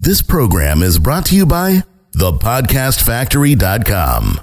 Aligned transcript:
This 0.00 0.20
program 0.20 0.82
is 0.82 0.98
brought 0.98 1.26
to 1.26 1.36
you 1.36 1.46
by 1.46 1.84
thepodcastfactory.com. 2.16 4.40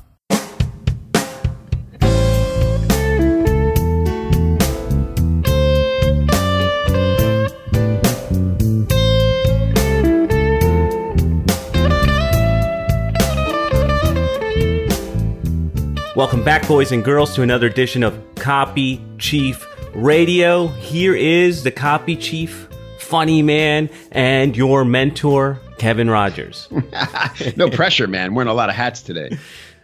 Welcome 16.16 16.46
back, 16.46 16.66
boys 16.70 16.94
and 16.94 17.04
girls, 17.04 17.36
to 17.36 17.42
another 17.42 17.68
edition 17.68 18.04
of 18.04 18.18
Copy 18.36 19.04
Chief 19.18 19.66
Radio. 19.94 20.68
Here 20.68 21.16
is 21.16 21.64
the 21.64 21.72
Copy 21.72 22.16
Chief, 22.16 22.70
funny 23.00 23.42
man, 23.42 23.90
and 24.12 24.56
your 24.56 24.86
mentor, 24.86 25.60
Kevin 25.78 26.10
Rogers. 26.10 26.68
no 27.58 27.70
pressure, 27.70 28.08
man. 28.08 28.34
Wearing 28.34 28.50
a 28.50 28.54
lot 28.54 28.70
of 28.70 28.76
hats 28.76 29.02
today. 29.02 29.38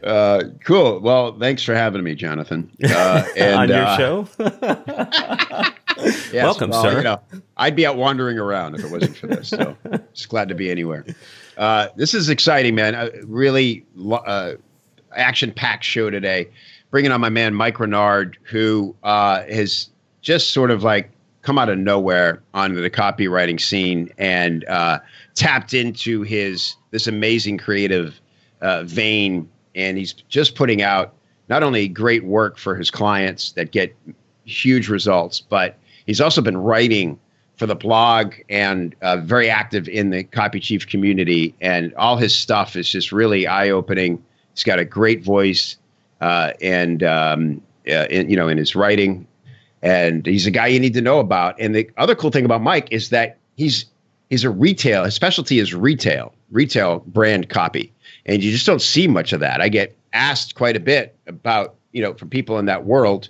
Uh, 0.04 0.44
cool. 0.63 0.99
Well, 0.99 1.38
thanks 1.40 1.63
for 1.63 1.73
having 1.73 2.04
me, 2.04 2.13
Jonathan. 2.13 2.72
Uh, 2.84 3.26
and, 3.36 3.55
On 3.55 3.70
your 3.70 3.84
uh, 3.84 3.98
show? 3.98 4.27
yes, 5.98 6.34
Welcome, 6.34 6.70
well, 6.70 6.84
sir. 6.84 6.98
You 6.98 7.04
know, 7.04 7.22
I'd 7.58 7.76
be 7.76 7.85
out 7.85 7.98
wandering 7.98 8.38
around 8.38 8.76
if 8.76 8.84
it 8.84 8.91
wasn't 8.91 9.18
for 9.18 9.27
this. 9.27 9.49
So, 9.49 9.76
just 10.13 10.30
glad 10.30 10.49
to 10.49 10.55
be 10.55 10.70
anywhere. 10.70 11.05
Uh, 11.58 11.88
this 11.96 12.13
is 12.13 12.30
exciting, 12.30 12.76
man. 12.76 12.94
Uh, 12.94 13.10
really 13.24 13.85
uh, 14.12 14.54
action-packed 15.16 15.84
show 15.84 16.12
today. 16.12 16.49
Bringing 16.91 17.12
on 17.12 17.20
my 17.20 17.30
man 17.30 17.55
Mike 17.55 17.77
Rinard, 17.77 18.35
who 18.44 18.96
uh, 19.04 19.43
has 19.43 19.90
just 20.26 20.51
sort 20.51 20.71
of 20.71 20.84
like 20.84 21.12
come 21.43 21.59
out 21.59 21.70
of 21.70 21.77
nowhere 21.77 22.41
onto 22.55 22.81
the 22.81 22.90
copywriting 22.90 23.62
scene 23.62 24.12
and 24.18 24.65
uh, 24.65 24.99
tapped 25.35 25.73
into 25.73 26.23
his 26.23 26.76
this 26.90 27.05
amazing 27.05 27.59
creative 27.59 28.20
uh, 28.62 28.84
vein, 28.84 29.48
and 29.76 29.98
he's 29.98 30.13
just 30.13 30.55
putting 30.55 30.81
out 30.81 31.13
not 31.48 31.62
only 31.62 31.87
great 31.87 32.26
work 32.26 32.57
for 32.57 32.76
his 32.76 32.90
clients 32.90 33.51
that 33.51 33.71
get 33.71 33.96
huge 34.46 34.90
results, 34.90 35.40
but 35.40 35.77
he's 36.07 36.20
also 36.20 36.41
been 36.41 36.57
writing 36.57 37.20
for 37.57 37.68
the 37.68 37.76
blog 37.76 38.34
and 38.49 38.96
uh, 39.03 39.18
very 39.18 39.48
active 39.48 39.87
in 39.87 40.09
the 40.09 40.23
Copy 40.23 40.59
Chief 40.59 40.87
community. 40.87 41.53
And 41.62 41.93
all 41.96 42.18
his 42.18 42.35
stuff 42.35 42.76
is 42.76 42.90
just 42.90 43.12
really 43.12 43.46
eye 43.46 43.70
opening. 43.70 44.23
He's 44.55 44.63
got 44.63 44.79
a 44.79 44.85
great 44.85 45.23
voice, 45.23 45.77
uh, 46.20 46.53
and 46.62 47.03
um, 47.03 47.62
uh, 47.87 48.07
in, 48.09 48.27
you 48.27 48.35
know, 48.35 48.48
in 48.48 48.57
his 48.57 48.76
writing, 48.76 49.27
and 49.86 50.26
he's 50.26 50.48
a 50.48 50.52
guy 50.52 50.66
you 50.66 50.80
need 50.80 50.96
to 50.96 51.02
know 51.02 51.20
about. 51.20 51.55
And 51.60 51.76
the 51.76 51.90
other 51.98 52.16
cool 52.16 52.32
thing 52.32 52.44
about 52.44 52.62
Mike 52.62 52.88
is 52.91 53.10
that 53.10 53.38
he's 53.55 53.86
he's 54.30 54.44
a 54.44 54.50
retail. 54.50 55.05
His 55.05 55.14
specialty 55.14 55.60
is 55.60 55.74
retail, 55.74 56.34
retail 56.52 57.04
brand 57.05 57.50
copy, 57.50 57.94
and 58.26 58.44
you 58.44 58.52
just 58.52 58.66
don't 58.66 58.82
see 58.82 59.08
much 59.08 59.32
of 59.32 59.40
that. 59.40 59.62
I 59.62 59.70
get 59.70 59.96
asked 60.12 60.55
quite 60.55 60.76
a 60.76 60.80
bit 60.80 61.16
about 61.27 61.76
you 61.92 62.02
know 62.02 62.16
from 62.16 62.30
people 62.30 62.58
in 62.58 62.66
that 62.66 62.86
world, 62.86 63.30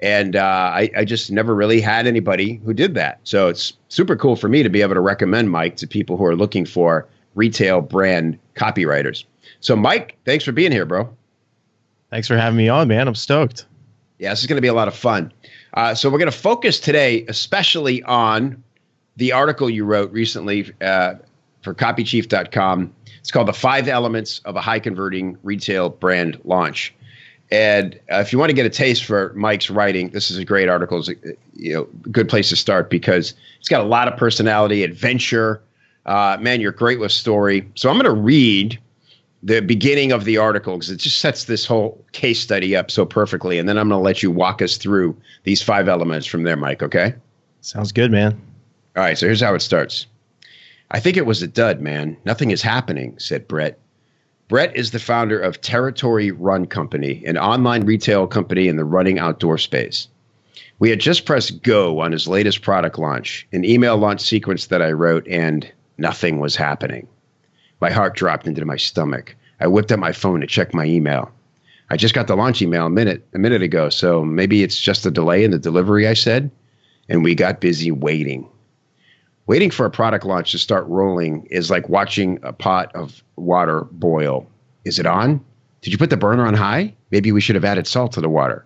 and 0.00 0.34
uh, 0.34 0.72
I, 0.74 0.90
I 0.96 1.04
just 1.04 1.30
never 1.30 1.54
really 1.54 1.80
had 1.80 2.08
anybody 2.08 2.60
who 2.64 2.74
did 2.74 2.94
that. 2.94 3.20
So 3.22 3.46
it's 3.46 3.72
super 3.88 4.16
cool 4.16 4.34
for 4.34 4.48
me 4.48 4.64
to 4.64 4.68
be 4.68 4.82
able 4.82 4.94
to 4.94 5.00
recommend 5.00 5.50
Mike 5.50 5.76
to 5.76 5.86
people 5.86 6.16
who 6.16 6.24
are 6.24 6.36
looking 6.36 6.66
for 6.66 7.06
retail 7.36 7.80
brand 7.80 8.38
copywriters. 8.56 9.24
So 9.60 9.76
Mike, 9.76 10.18
thanks 10.24 10.44
for 10.44 10.50
being 10.50 10.72
here, 10.72 10.84
bro. 10.84 11.08
Thanks 12.10 12.26
for 12.26 12.36
having 12.36 12.56
me 12.58 12.68
on, 12.68 12.88
man. 12.88 13.06
I'm 13.06 13.14
stoked. 13.14 13.66
Yeah, 14.18 14.30
this 14.30 14.40
is 14.40 14.46
going 14.46 14.56
to 14.56 14.62
be 14.62 14.68
a 14.68 14.74
lot 14.74 14.86
of 14.86 14.94
fun. 14.94 15.32
Uh, 15.74 15.94
so 15.94 16.10
we're 16.10 16.18
going 16.18 16.30
to 16.30 16.36
focus 16.36 16.78
today, 16.78 17.24
especially 17.28 18.02
on 18.04 18.62
the 19.16 19.32
article 19.32 19.70
you 19.70 19.84
wrote 19.84 20.10
recently 20.12 20.70
uh, 20.80 21.14
for 21.62 21.74
CopyChief.com. 21.74 22.92
It's 23.18 23.30
called 23.30 23.48
"The 23.48 23.52
Five 23.52 23.88
Elements 23.88 24.40
of 24.44 24.56
a 24.56 24.60
High 24.60 24.80
Converting 24.80 25.38
Retail 25.42 25.90
Brand 25.90 26.40
Launch." 26.44 26.94
And 27.50 27.94
uh, 28.10 28.16
if 28.16 28.32
you 28.32 28.38
want 28.38 28.48
to 28.48 28.54
get 28.54 28.64
a 28.64 28.70
taste 28.70 29.04
for 29.04 29.32
Mike's 29.34 29.68
writing, 29.68 30.08
this 30.08 30.30
is 30.30 30.38
a 30.38 30.44
great 30.44 30.68
article. 30.68 30.98
It's 30.98 31.08
a 31.08 31.14
you 31.54 31.74
know 31.74 31.84
good 32.10 32.28
place 32.28 32.48
to 32.48 32.56
start 32.56 32.90
because 32.90 33.34
it's 33.60 33.68
got 33.68 33.82
a 33.82 33.86
lot 33.86 34.08
of 34.08 34.16
personality, 34.18 34.82
adventure. 34.82 35.62
Uh, 36.04 36.36
man, 36.40 36.60
you're 36.60 36.72
great 36.72 36.98
with 36.98 37.12
story. 37.12 37.70
So 37.74 37.88
I'm 37.88 37.96
going 37.96 38.12
to 38.12 38.20
read 38.20 38.78
the 39.42 39.60
beginning 39.60 40.12
of 40.12 40.24
the 40.24 40.36
article 40.36 40.74
because 40.74 40.90
it 40.90 40.98
just 40.98 41.18
sets 41.18 41.44
this 41.44 41.66
whole 41.66 42.04
case 42.12 42.40
study 42.40 42.76
up 42.76 42.90
so 42.90 43.04
perfectly. 43.04 43.58
And 43.58 43.68
then 43.68 43.76
I'm 43.76 43.88
going 43.88 43.98
to 43.98 44.04
let 44.04 44.22
you 44.22 44.30
walk 44.30 44.62
us 44.62 44.76
through 44.76 45.16
these 45.44 45.62
five 45.62 45.88
elements 45.88 46.26
from 46.26 46.44
there, 46.44 46.56
Mike. 46.56 46.82
Okay. 46.82 47.14
Sounds 47.60 47.92
good, 47.92 48.10
man. 48.10 48.40
All 48.96 49.02
right. 49.02 49.18
So 49.18 49.26
here's 49.26 49.40
how 49.40 49.54
it 49.54 49.60
starts. 49.60 50.06
I 50.92 51.00
think 51.00 51.16
it 51.16 51.26
was 51.26 51.42
a 51.42 51.48
dud, 51.48 51.80
man. 51.80 52.16
Nothing 52.24 52.50
is 52.50 52.62
happening, 52.62 53.18
said 53.18 53.48
Brett. 53.48 53.78
Brett 54.48 54.76
is 54.76 54.90
the 54.90 54.98
founder 54.98 55.40
of 55.40 55.60
Territory 55.60 56.30
Run 56.30 56.66
Company, 56.66 57.22
an 57.24 57.38
online 57.38 57.86
retail 57.86 58.26
company 58.26 58.68
in 58.68 58.76
the 58.76 58.84
running 58.84 59.18
outdoor 59.18 59.56
space. 59.56 60.08
We 60.78 60.90
had 60.90 61.00
just 61.00 61.24
pressed 61.24 61.62
go 61.62 62.00
on 62.00 62.12
his 62.12 62.28
latest 62.28 62.60
product 62.60 62.98
launch, 62.98 63.46
an 63.52 63.64
email 63.64 63.96
launch 63.96 64.20
sequence 64.20 64.66
that 64.66 64.82
I 64.82 64.92
wrote, 64.92 65.26
and 65.26 65.70
nothing 65.96 66.38
was 66.38 66.54
happening. 66.54 67.08
My 67.82 67.90
heart 67.90 68.14
dropped 68.14 68.46
into 68.46 68.64
my 68.64 68.76
stomach. 68.76 69.34
I 69.58 69.66
whipped 69.66 69.90
out 69.90 69.98
my 69.98 70.12
phone 70.12 70.40
to 70.40 70.46
check 70.46 70.72
my 70.72 70.84
email. 70.84 71.32
I 71.90 71.96
just 71.96 72.14
got 72.14 72.28
the 72.28 72.36
launch 72.36 72.62
email 72.62 72.86
a 72.86 72.90
minute 72.90 73.26
a 73.34 73.40
minute 73.40 73.60
ago, 73.60 73.88
so 73.88 74.24
maybe 74.24 74.62
it's 74.62 74.80
just 74.80 75.04
a 75.04 75.10
delay 75.10 75.42
in 75.42 75.50
the 75.50 75.58
delivery, 75.58 76.06
I 76.06 76.14
said, 76.14 76.48
and 77.08 77.24
we 77.24 77.34
got 77.34 77.60
busy 77.60 77.90
waiting. 77.90 78.48
Waiting 79.48 79.72
for 79.72 79.84
a 79.84 79.90
product 79.90 80.24
launch 80.24 80.52
to 80.52 80.58
start 80.58 80.86
rolling 80.86 81.44
is 81.50 81.72
like 81.72 81.88
watching 81.88 82.38
a 82.44 82.52
pot 82.52 82.94
of 82.94 83.24
water 83.34 83.88
boil. 83.90 84.46
Is 84.84 85.00
it 85.00 85.06
on? 85.06 85.44
Did 85.80 85.92
you 85.92 85.98
put 85.98 86.10
the 86.10 86.16
burner 86.16 86.46
on 86.46 86.54
high? 86.54 86.94
Maybe 87.10 87.32
we 87.32 87.40
should 87.40 87.56
have 87.56 87.64
added 87.64 87.88
salt 87.88 88.12
to 88.12 88.20
the 88.20 88.28
water. 88.28 88.64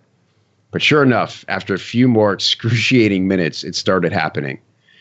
But 0.69 0.83
sure 0.83 1.01
enough, 1.01 1.43
after 1.47 1.73
a 1.73 1.79
few 1.79 2.07
more 2.07 2.33
excruciating 2.33 3.27
minutes, 3.27 3.63
it 3.63 3.75
started 3.75 4.13
happening. 4.13 4.59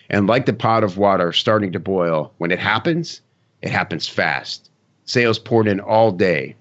And 0.08 0.26
like 0.26 0.46
the 0.46 0.54
pot 0.54 0.84
of 0.84 0.96
water 0.96 1.34
starting 1.34 1.70
to 1.72 1.78
boil, 1.78 2.32
when 2.38 2.50
it 2.50 2.58
happens, 2.58 3.20
it 3.66 3.72
happens 3.72 4.08
fast. 4.08 4.70
Sales 5.04 5.38
poured 5.38 5.66
in 5.66 5.80
all 5.80 6.12
day. 6.12 6.54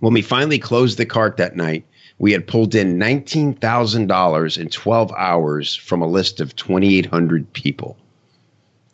When 0.00 0.12
we 0.12 0.22
finally 0.22 0.58
closed 0.58 0.98
the 0.98 1.06
cart 1.06 1.38
that 1.38 1.56
night, 1.56 1.84
we 2.18 2.32
had 2.32 2.46
pulled 2.46 2.74
in 2.74 2.98
$19,000 2.98 4.58
in 4.58 4.68
12 4.68 5.12
hours 5.16 5.74
from 5.74 6.02
a 6.02 6.06
list 6.06 6.40
of 6.40 6.54
2,800 6.56 7.50
people. 7.54 7.96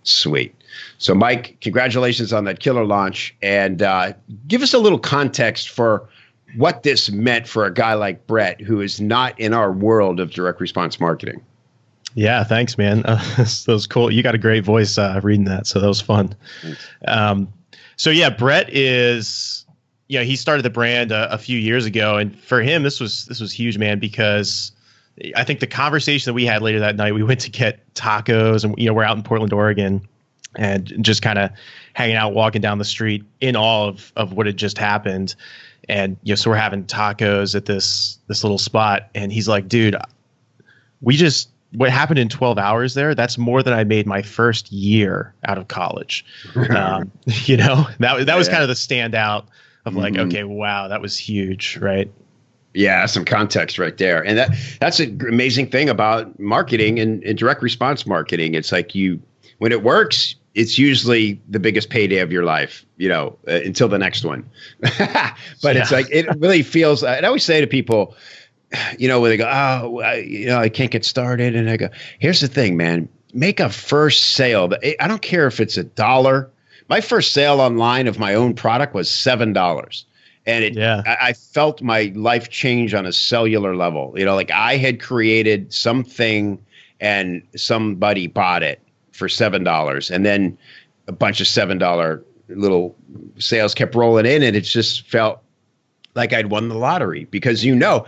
Sweet. 0.04 0.54
So, 0.98 1.14
Mike, 1.14 1.56
congratulations 1.60 2.32
on 2.32 2.44
that 2.44 2.60
killer 2.60 2.84
launch. 2.84 3.34
And 3.42 3.82
uh, 3.82 4.12
give 4.47 4.62
us 4.62 4.72
a 4.72 4.78
little 4.78 4.98
context 4.98 5.69
for 5.69 6.09
what 6.56 6.84
this 6.84 7.10
meant 7.10 7.48
for 7.48 7.64
a 7.64 7.74
guy 7.74 7.94
like 7.94 8.26
Brett, 8.26 8.60
who 8.60 8.80
is 8.80 9.00
not 9.00 9.38
in 9.38 9.53
our 9.53 9.72
world 9.72 10.20
of 10.20 10.30
direct 10.30 10.60
response 10.60 11.00
marketing. 11.00 11.44
Yeah, 12.14 12.44
thanks, 12.44 12.76
man. 12.76 13.04
Uh, 13.04 13.22
that 13.36 13.64
was 13.68 13.86
cool. 13.86 14.10
You 14.10 14.22
got 14.22 14.34
a 14.34 14.38
great 14.38 14.64
voice 14.64 14.98
uh, 14.98 15.20
reading 15.22 15.44
that, 15.46 15.66
so 15.66 15.80
that 15.80 15.88
was 15.88 16.00
fun. 16.00 16.34
Um, 17.06 17.52
so 17.96 18.10
yeah, 18.10 18.30
Brett 18.30 18.68
is, 18.74 19.64
you 20.08 20.18
know, 20.18 20.24
he 20.24 20.36
started 20.36 20.62
the 20.62 20.70
brand 20.70 21.12
a, 21.12 21.32
a 21.32 21.38
few 21.38 21.58
years 21.58 21.86
ago, 21.86 22.16
and 22.16 22.38
for 22.38 22.60
him, 22.60 22.82
this 22.82 23.00
was 23.00 23.26
this 23.26 23.40
was 23.40 23.52
huge, 23.52 23.78
man, 23.78 23.98
because 23.98 24.72
I 25.36 25.44
think 25.44 25.60
the 25.60 25.66
conversation 25.66 26.30
that 26.30 26.34
we 26.34 26.44
had 26.44 26.62
later 26.62 26.80
that 26.80 26.96
night, 26.96 27.14
we 27.14 27.22
went 27.22 27.40
to 27.40 27.50
get 27.50 27.94
tacos, 27.94 28.64
and 28.64 28.74
you 28.78 28.86
know, 28.86 28.94
we're 28.94 29.04
out 29.04 29.16
in 29.16 29.22
Portland, 29.22 29.52
Oregon, 29.52 30.06
and 30.56 30.92
just 31.02 31.22
kind 31.22 31.38
of 31.38 31.50
hanging 31.94 32.16
out, 32.16 32.34
walking 32.34 32.60
down 32.60 32.78
the 32.78 32.84
street 32.84 33.24
in 33.40 33.56
awe 33.56 33.88
of 33.88 34.12
of 34.16 34.32
what 34.32 34.46
had 34.46 34.56
just 34.56 34.76
happened, 34.76 35.34
and 35.88 36.16
you 36.22 36.32
know, 36.32 36.36
so 36.36 36.50
we're 36.50 36.56
having 36.56 36.84
tacos 36.84 37.54
at 37.54 37.65
this 37.65 38.18
this 38.26 38.44
little 38.44 38.58
spot, 38.58 39.08
and 39.15 39.32
he's 39.32 39.48
like, 39.48 39.68
dude, 39.68 39.97
we 41.00 41.16
just 41.16 41.48
what 41.74 41.91
happened 41.91 42.19
in 42.19 42.28
12 42.28 42.59
hours 42.59 42.95
there 42.95 43.15
that's 43.15 43.39
more 43.39 43.63
than 43.63 43.72
i 43.72 43.83
made 43.84 44.07
my 44.07 44.22
first 44.22 44.71
year 44.72 45.34
out 45.47 45.59
of 45.59 45.69
college 45.69 46.24
um, 46.71 47.10
you 47.45 47.57
know 47.57 47.86
that, 47.98 48.27
that 48.27 48.36
was 48.36 48.47
Yeah. 48.47 48.53
kind 48.53 48.63
of 48.63 48.69
the 48.69 48.74
standout 48.74 49.47
of 49.86 49.95
like 49.97 50.15
Mhm. 50.15 50.27
okay 50.28 50.45
wow 50.45 50.89
that 50.89 51.01
was 51.01 51.16
huge 51.19 51.78
right 51.80 52.10
Yeah, 52.74 53.04
some 53.07 53.24
context 53.27 53.78
right 53.78 53.97
there, 53.98 54.24
and 54.24 54.39
that 54.39 54.48
that's 54.80 54.98
an 54.98 55.21
amazing 55.28 55.69
thing 55.71 55.91
about 55.91 56.39
marketing 56.39 56.98
and, 56.98 57.22
and 57.24 57.36
direct 57.36 57.60
response 57.63 58.07
marketing. 58.07 58.54
It's 58.54 58.72
like 58.72 58.95
you, 58.95 59.21
when 59.59 59.72
it 59.72 59.83
works, 59.83 60.34
it's 60.54 60.78
usually 60.78 61.39
the 61.51 61.59
biggest 61.60 61.91
payday 61.91 62.21
of 62.21 62.33
your 62.33 62.45
life, 62.45 62.86
you 62.97 63.10
know, 63.10 63.36
uh, 63.47 63.60
until 63.66 63.89
the 63.89 63.98
next 63.98 64.25
one. 64.25 64.48
but 65.63 65.77
it's 65.77 65.92
like 65.92 66.07
it 66.10 66.25
really 66.39 66.63
feels. 66.63 67.03
And 67.04 67.27
I 67.27 67.28
always 67.28 67.45
say 67.45 67.60
to 67.60 67.66
people, 67.66 68.15
you 68.98 69.09
know, 69.09 69.21
where 69.21 69.30
they 69.30 69.36
go, 69.36 69.48
"Oh, 69.48 70.01
I, 70.01 70.16
you 70.16 70.47
know, 70.47 70.59
I 70.59 70.69
can't 70.69 70.91
get 70.91 71.04
started," 71.04 71.54
and 71.57 71.69
I 71.69 71.77
go, 71.77 71.89
"Here's 72.19 72.41
the 72.41 72.48
thing, 72.48 72.77
man. 72.77 73.09
Make 73.34 73.60
a 73.60 73.71
first 73.71 74.33
sale. 74.33 74.72
Eh, 74.83 74.95
I 75.01 75.09
don't 75.09 75.22
care 75.22 75.47
if 75.47 75.60
it's 75.60 75.77
a 75.77 75.84
dollar. 75.84 76.51
My 76.89 77.01
first 77.01 77.33
sale 77.33 77.60
online 77.60 78.07
of 78.07 78.19
my 78.19 78.34
own 78.34 78.54
product 78.54 78.95
was 78.95 79.10
seven 79.10 79.53
dollars." 79.53 80.04
and 80.45 80.65
it 80.65 80.74
Yeah. 80.74 81.03
I, 81.07 81.28
I 81.28 81.33
felt 81.34 81.83
my 81.83 82.10
life 82.16 82.48
change 82.51 82.95
on 82.95 83.07
a 83.07 83.13
cellular 83.13 83.77
level 83.77 84.13
you 84.16 84.24
know 84.24 84.34
like 84.34 84.51
i 84.51 84.77
had 84.77 85.01
created 85.01 85.72
something 85.72 86.59
and 87.03 87.42
somebody 87.57 88.28
bought 88.28 88.63
it 88.63 88.80
for 89.10 89.28
seven 89.28 89.65
dollars, 89.65 90.10
and 90.10 90.25
then 90.25 90.57
a 91.09 91.13
bunch 91.13 91.41
of 91.41 91.47
seven 91.47 91.77
dollar 91.77 92.25
little 92.48 92.97
sales 93.39 93.75
kept 93.75 93.95
rolling 93.95 94.25
in, 94.25 94.42
and 94.42 94.57
it 94.57 94.63
just 94.63 95.07
felt 95.07 95.41
like 96.14 96.32
I'd 96.32 96.50
won 96.50 96.68
the 96.68 96.74
lottery 96.76 97.24
because 97.30 97.64
you 97.64 97.74
know 97.74 98.06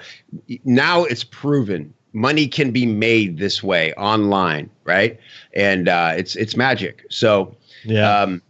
now 0.64 1.04
it's 1.04 1.24
proven 1.24 1.92
money 2.12 2.46
can 2.46 2.70
be 2.70 2.86
made 2.86 3.38
this 3.38 3.62
way 3.62 3.92
online, 3.94 4.70
right? 4.84 5.18
And 5.54 5.88
uh, 5.88 6.12
it's 6.16 6.36
it's 6.36 6.56
magic. 6.56 7.04
So 7.10 7.54
Yeah. 7.84 8.22
um, 8.22 8.40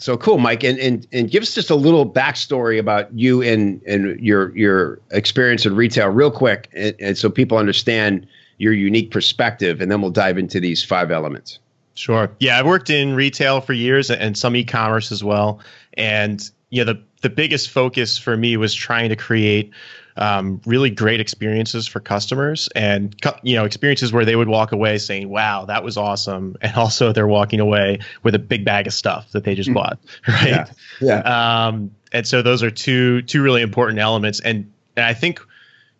so 0.00 0.16
cool, 0.16 0.38
Mike, 0.38 0.62
and, 0.62 0.78
and 0.78 1.06
and 1.12 1.28
give 1.28 1.42
us 1.42 1.52
just 1.54 1.70
a 1.70 1.74
little 1.74 2.08
backstory 2.08 2.78
about 2.78 3.12
you 3.12 3.42
and 3.42 3.82
and 3.82 4.20
your 4.20 4.56
your 4.56 5.00
experience 5.10 5.66
in 5.66 5.74
retail, 5.74 6.08
real 6.08 6.30
quick, 6.30 6.68
and, 6.72 6.94
and 7.00 7.18
so 7.18 7.28
people 7.28 7.58
understand 7.58 8.26
your 8.58 8.72
unique 8.72 9.10
perspective, 9.10 9.80
and 9.80 9.90
then 9.90 10.00
we'll 10.00 10.12
dive 10.12 10.38
into 10.38 10.60
these 10.60 10.84
five 10.84 11.10
elements. 11.10 11.58
Sure. 11.94 12.30
Yeah, 12.38 12.60
I've 12.60 12.66
worked 12.66 12.90
in 12.90 13.14
retail 13.16 13.60
for 13.60 13.72
years 13.72 14.08
and 14.08 14.38
some 14.38 14.54
e-commerce 14.54 15.10
as 15.10 15.24
well. 15.24 15.58
And 15.94 16.48
yeah, 16.70 16.84
the 16.84 17.02
the 17.22 17.30
biggest 17.30 17.70
focus 17.70 18.18
for 18.18 18.36
me 18.36 18.56
was 18.56 18.74
trying 18.74 19.08
to 19.08 19.16
create 19.16 19.72
um, 20.18 20.60
really 20.66 20.90
great 20.90 21.20
experiences 21.20 21.86
for 21.86 22.00
customers 22.00 22.68
and 22.74 23.14
you 23.42 23.54
know 23.54 23.64
experiences 23.64 24.12
where 24.12 24.24
they 24.24 24.36
would 24.36 24.48
walk 24.48 24.72
away 24.72 24.98
saying, 24.98 25.28
"Wow, 25.28 25.64
that 25.66 25.82
was 25.82 25.96
awesome," 25.96 26.56
and 26.62 26.74
also 26.74 27.12
they're 27.12 27.28
walking 27.28 27.60
away 27.60 28.00
with 28.22 28.34
a 28.34 28.38
big 28.38 28.64
bag 28.64 28.86
of 28.86 28.92
stuff 28.92 29.30
that 29.32 29.44
they 29.44 29.54
just 29.54 29.72
bought, 29.72 29.98
right? 30.28 30.68
Yeah. 31.00 31.66
Um, 31.66 31.92
and 32.12 32.26
so 32.26 32.42
those 32.42 32.62
are 32.62 32.70
two 32.70 33.22
two 33.22 33.42
really 33.42 33.62
important 33.62 33.98
elements. 33.98 34.40
And 34.40 34.70
and 34.96 35.06
I 35.06 35.14
think 35.14 35.40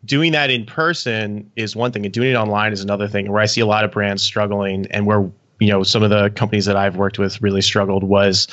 doing 0.05 0.33
that 0.33 0.51
in 0.51 0.67
person 0.67 1.51
is 1.57 1.77
one 1.77 1.93
thing, 1.93 2.05
and 2.05 2.13
doing 2.13 2.31
it 2.31 2.35
online 2.35 2.73
is 2.73 2.83
another 2.83 3.09
thing. 3.09 3.31
Where 3.31 3.41
I 3.41 3.47
see 3.47 3.61
a 3.61 3.67
lot 3.67 3.85
of 3.85 3.93
brands 3.93 4.23
struggling, 4.23 4.87
and 4.91 5.07
where 5.07 5.31
you 5.61 5.69
know 5.69 5.83
some 5.83 6.03
of 6.03 6.11
the 6.11 6.31
companies 6.31 6.67
that 6.67 6.77
I've 6.77 6.97
worked 6.97 7.19
with 7.19 7.41
really 7.41 7.63
struggled 7.63 8.05
was. 8.05 8.49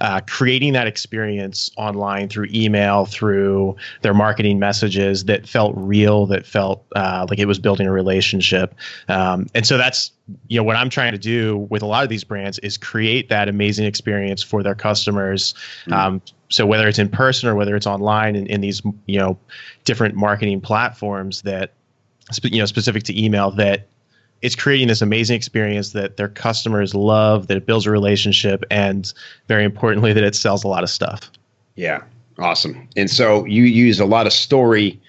Uh, 0.00 0.20
creating 0.26 0.72
that 0.72 0.88
experience 0.88 1.70
online 1.76 2.28
through 2.28 2.48
email, 2.52 3.04
through 3.06 3.76
their 4.02 4.12
marketing 4.12 4.58
messages 4.58 5.26
that 5.26 5.46
felt 5.46 5.72
real, 5.76 6.26
that 6.26 6.44
felt 6.44 6.84
uh, 6.96 7.24
like 7.30 7.38
it 7.38 7.46
was 7.46 7.60
building 7.60 7.86
a 7.86 7.92
relationship, 7.92 8.74
um, 9.08 9.46
and 9.54 9.64
so 9.66 9.78
that's 9.78 10.10
you 10.48 10.58
know 10.58 10.64
what 10.64 10.76
I'm 10.76 10.90
trying 10.90 11.12
to 11.12 11.18
do 11.18 11.58
with 11.70 11.82
a 11.82 11.86
lot 11.86 12.02
of 12.02 12.08
these 12.08 12.24
brands 12.24 12.58
is 12.60 12.76
create 12.76 13.28
that 13.28 13.48
amazing 13.48 13.86
experience 13.86 14.42
for 14.42 14.62
their 14.62 14.74
customers. 14.74 15.54
Um, 15.90 16.20
so 16.48 16.66
whether 16.66 16.88
it's 16.88 16.98
in 16.98 17.08
person 17.08 17.48
or 17.48 17.54
whether 17.54 17.76
it's 17.76 17.86
online 17.86 18.36
in, 18.36 18.46
in 18.46 18.60
these 18.60 18.82
you 19.06 19.18
know 19.18 19.38
different 19.84 20.14
marketing 20.14 20.60
platforms 20.60 21.42
that 21.42 21.72
you 22.42 22.58
know 22.58 22.66
specific 22.66 23.02
to 23.04 23.22
email 23.22 23.50
that 23.52 23.88
it's 24.44 24.54
creating 24.54 24.88
this 24.88 25.00
amazing 25.00 25.34
experience 25.34 25.92
that 25.92 26.16
their 26.16 26.28
customers 26.28 26.94
love 26.94 27.46
that 27.46 27.56
it 27.56 27.66
builds 27.66 27.86
a 27.86 27.90
relationship 27.90 28.64
and 28.70 29.12
very 29.48 29.64
importantly 29.64 30.12
that 30.12 30.22
it 30.22 30.34
sells 30.34 30.62
a 30.62 30.68
lot 30.68 30.82
of 30.82 30.90
stuff 30.90 31.30
Yeah, 31.76 32.02
awesome. 32.38 32.88
And 32.96 33.10
so 33.10 33.44
you 33.44 33.64
use 33.64 34.00
a 34.00 34.04
lot 34.04 34.26
of 34.26 34.32
story 34.32 35.00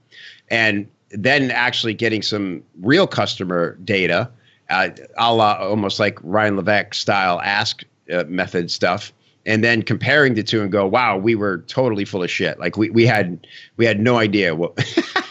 and 0.49 0.87
then 1.11 1.51
actually 1.51 1.93
getting 1.93 2.21
some 2.21 2.61
real 2.81 3.07
customer 3.07 3.77
data, 3.83 4.29
uh, 4.69 4.89
a 5.17 5.33
la 5.33 5.53
almost 5.59 5.99
like 5.99 6.17
Ryan 6.23 6.55
Levesque 6.57 6.93
style 6.93 7.39
ask 7.43 7.83
uh, 8.11 8.23
method 8.27 8.69
stuff 8.71 9.13
and 9.45 9.63
then 9.63 9.83
comparing 9.83 10.33
the 10.33 10.41
two 10.43 10.61
and 10.61 10.71
go, 10.71 10.87
wow, 10.87 11.17
we 11.17 11.35
were 11.35 11.59
totally 11.67 12.03
full 12.03 12.23
of 12.23 12.31
shit. 12.31 12.59
Like 12.59 12.77
we, 12.77 12.89
we 12.89 13.05
had 13.05 13.45
we 13.77 13.85
had 13.85 13.99
no 13.99 14.17
idea 14.17 14.55
what. 14.55 14.73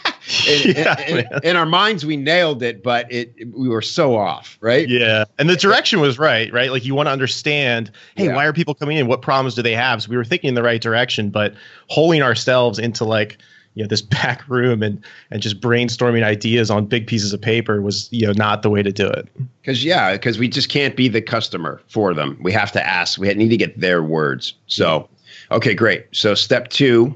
in, 0.47 0.71
Yeah, 0.75 0.99
in- 1.07 1.27
in 1.43 1.55
our 1.55 1.65
minds, 1.65 2.05
we 2.05 2.17
nailed 2.17 2.63
it, 2.63 2.81
but 2.83 3.11
it 3.11 3.33
we 3.53 3.69
were 3.69 3.81
so 3.81 4.15
off, 4.15 4.57
right? 4.61 4.87
Yeah. 4.89 5.25
And 5.37 5.49
the 5.49 5.55
direction 5.55 5.99
was 5.99 6.17
right, 6.17 6.51
right? 6.53 6.71
Like 6.71 6.85
you 6.85 6.95
want 6.95 7.07
to 7.07 7.11
understand, 7.11 7.91
hey, 8.15 8.25
Yeah. 8.25 8.35
why 8.35 8.45
are 8.45 8.53
people 8.53 8.73
coming 8.73 8.97
in? 8.97 9.07
What 9.07 9.21
problems 9.21 9.55
do 9.55 9.61
they 9.61 9.75
have? 9.75 10.03
So 10.03 10.09
we 10.09 10.17
were 10.17 10.25
thinking 10.25 10.47
in 10.49 10.55
the 10.55 10.63
right 10.63 10.81
direction, 10.81 11.29
but 11.29 11.53
holding 11.89 12.21
ourselves 12.21 12.79
into 12.79 13.05
like, 13.05 13.37
you 13.75 13.83
know, 13.83 13.87
this 13.87 14.01
back 14.15 14.47
room 14.47 14.81
and 14.81 15.03
and 15.31 15.41
just 15.41 15.59
brainstorming 15.61 16.23
ideas 16.23 16.71
on 16.71 16.85
big 16.85 17.07
pieces 17.07 17.33
of 17.33 17.41
paper 17.41 17.81
was, 17.81 18.07
you 18.11 18.25
know, 18.25 18.33
not 18.33 18.61
the 18.63 18.69
way 18.69 18.81
to 18.81 18.91
do 18.91 19.07
it. 19.07 19.27
Because 19.61 19.83
yeah, 19.83 20.13
because 20.13 20.39
we 20.39 20.47
just 20.47 20.69
can't 20.69 20.95
be 20.95 21.07
the 21.07 21.21
customer 21.21 21.81
for 21.87 22.13
them. 22.13 22.37
We 22.41 22.51
have 22.53 22.71
to 22.71 22.85
ask. 22.85 23.19
We 23.19 23.31
need 23.33 23.49
to 23.49 23.57
get 23.57 23.79
their 23.79 24.01
words. 24.01 24.53
So, 24.67 25.07
okay, 25.51 25.73
great. 25.73 26.05
So 26.13 26.33
step 26.35 26.69
two. 26.69 27.15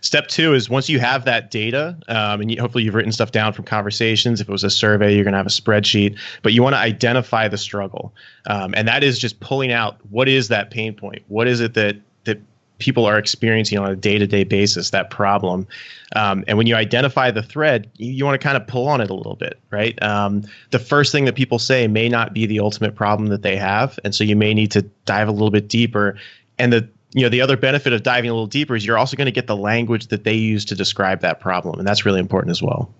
Step 0.00 0.28
two 0.28 0.54
is 0.54 0.70
once 0.70 0.88
you 0.88 0.98
have 0.98 1.24
that 1.24 1.50
data, 1.50 1.96
um, 2.08 2.40
and 2.40 2.50
you, 2.50 2.60
hopefully 2.60 2.84
you've 2.84 2.94
written 2.94 3.12
stuff 3.12 3.32
down 3.32 3.52
from 3.52 3.64
conversations. 3.64 4.40
If 4.40 4.48
it 4.48 4.52
was 4.52 4.64
a 4.64 4.70
survey, 4.70 5.14
you're 5.14 5.24
going 5.24 5.32
to 5.32 5.38
have 5.38 5.46
a 5.46 5.50
spreadsheet, 5.50 6.18
but 6.42 6.52
you 6.52 6.62
want 6.62 6.74
to 6.74 6.78
identify 6.78 7.48
the 7.48 7.58
struggle, 7.58 8.14
um, 8.46 8.74
and 8.76 8.88
that 8.88 9.04
is 9.04 9.18
just 9.18 9.40
pulling 9.40 9.72
out 9.72 9.98
what 10.10 10.28
is 10.28 10.48
that 10.48 10.70
pain 10.70 10.94
point. 10.94 11.22
What 11.28 11.46
is 11.46 11.60
it 11.60 11.74
that 11.74 11.96
that 12.24 12.40
people 12.78 13.04
are 13.04 13.18
experiencing 13.18 13.78
on 13.78 13.90
a 13.90 13.96
day-to-day 13.96 14.44
basis 14.44 14.90
that 14.90 15.10
problem 15.10 15.66
um, 16.16 16.42
and 16.48 16.56
when 16.56 16.66
you 16.66 16.74
identify 16.74 17.30
the 17.30 17.42
thread 17.42 17.90
you, 17.96 18.10
you 18.10 18.24
want 18.24 18.40
to 18.40 18.42
kind 18.42 18.56
of 18.56 18.66
pull 18.66 18.88
on 18.88 19.00
it 19.00 19.10
a 19.10 19.14
little 19.14 19.36
bit 19.36 19.60
right 19.70 20.02
um, 20.02 20.42
the 20.70 20.78
first 20.78 21.12
thing 21.12 21.26
that 21.26 21.34
people 21.34 21.58
say 21.58 21.86
may 21.86 22.08
not 22.08 22.32
be 22.32 22.46
the 22.46 22.58
ultimate 22.58 22.94
problem 22.94 23.28
that 23.28 23.42
they 23.42 23.54
have 23.54 23.98
and 24.02 24.14
so 24.14 24.24
you 24.24 24.34
may 24.34 24.54
need 24.54 24.70
to 24.70 24.82
dive 25.04 25.28
a 25.28 25.32
little 25.32 25.50
bit 25.50 25.68
deeper 25.68 26.16
and 26.58 26.72
the 26.72 26.88
you 27.12 27.22
know 27.22 27.28
the 27.28 27.40
other 27.40 27.56
benefit 27.56 27.92
of 27.92 28.02
diving 28.02 28.30
a 28.30 28.32
little 28.32 28.46
deeper 28.46 28.76
is 28.76 28.84
you're 28.86 28.98
also 28.98 29.16
going 29.16 29.26
to 29.26 29.32
get 29.32 29.46
the 29.46 29.56
language 29.56 30.06
that 30.08 30.24
they 30.24 30.34
use 30.34 30.64
to 30.64 30.74
describe 30.74 31.20
that 31.20 31.40
problem 31.40 31.78
and 31.78 31.86
that's 31.86 32.04
really 32.04 32.20
important 32.20 32.50
as 32.50 32.62
well 32.62 32.92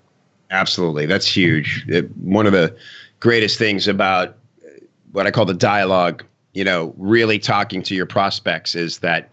Absolutely, 0.53 1.07
that's 1.07 1.27
huge. 1.29 1.85
It- 1.87 2.11
one 2.17 2.45
of 2.45 2.53
the 2.53 2.75
greatest 3.21 3.57
things 3.57 3.87
about 3.87 4.31
uh, 4.31 4.71
what 5.13 5.25
I 5.25 5.31
call 5.31 5.45
the 5.45 5.55
dialogue, 5.55 6.25
you 6.55 6.65
know, 6.65 6.93
really 6.99 7.39
talking 7.39 7.85
to 7.85 7.95
your 7.95 8.05
prospects 8.07 8.75
is 8.75 8.99
that 8.99 9.33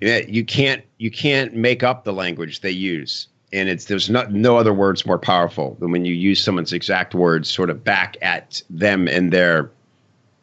you 0.00 0.44
can't 0.44 0.84
you 0.98 1.10
can't 1.10 1.52
make 1.56 1.82
up 1.82 2.04
the 2.04 2.12
language 2.12 2.60
they 2.60 2.70
use. 2.70 3.26
and 3.52 3.68
it's 3.68 3.86
there's 3.86 4.08
not 4.08 4.30
no 4.30 4.56
other 4.56 4.72
words 4.72 5.04
more 5.04 5.18
powerful 5.18 5.76
than 5.80 5.90
when 5.90 6.04
you 6.04 6.14
use 6.14 6.40
someone's 6.40 6.72
exact 6.72 7.12
words 7.12 7.50
sort 7.50 7.68
of 7.68 7.82
back 7.82 8.16
at 8.22 8.62
them 8.70 9.08
and 9.08 9.32
their 9.32 9.68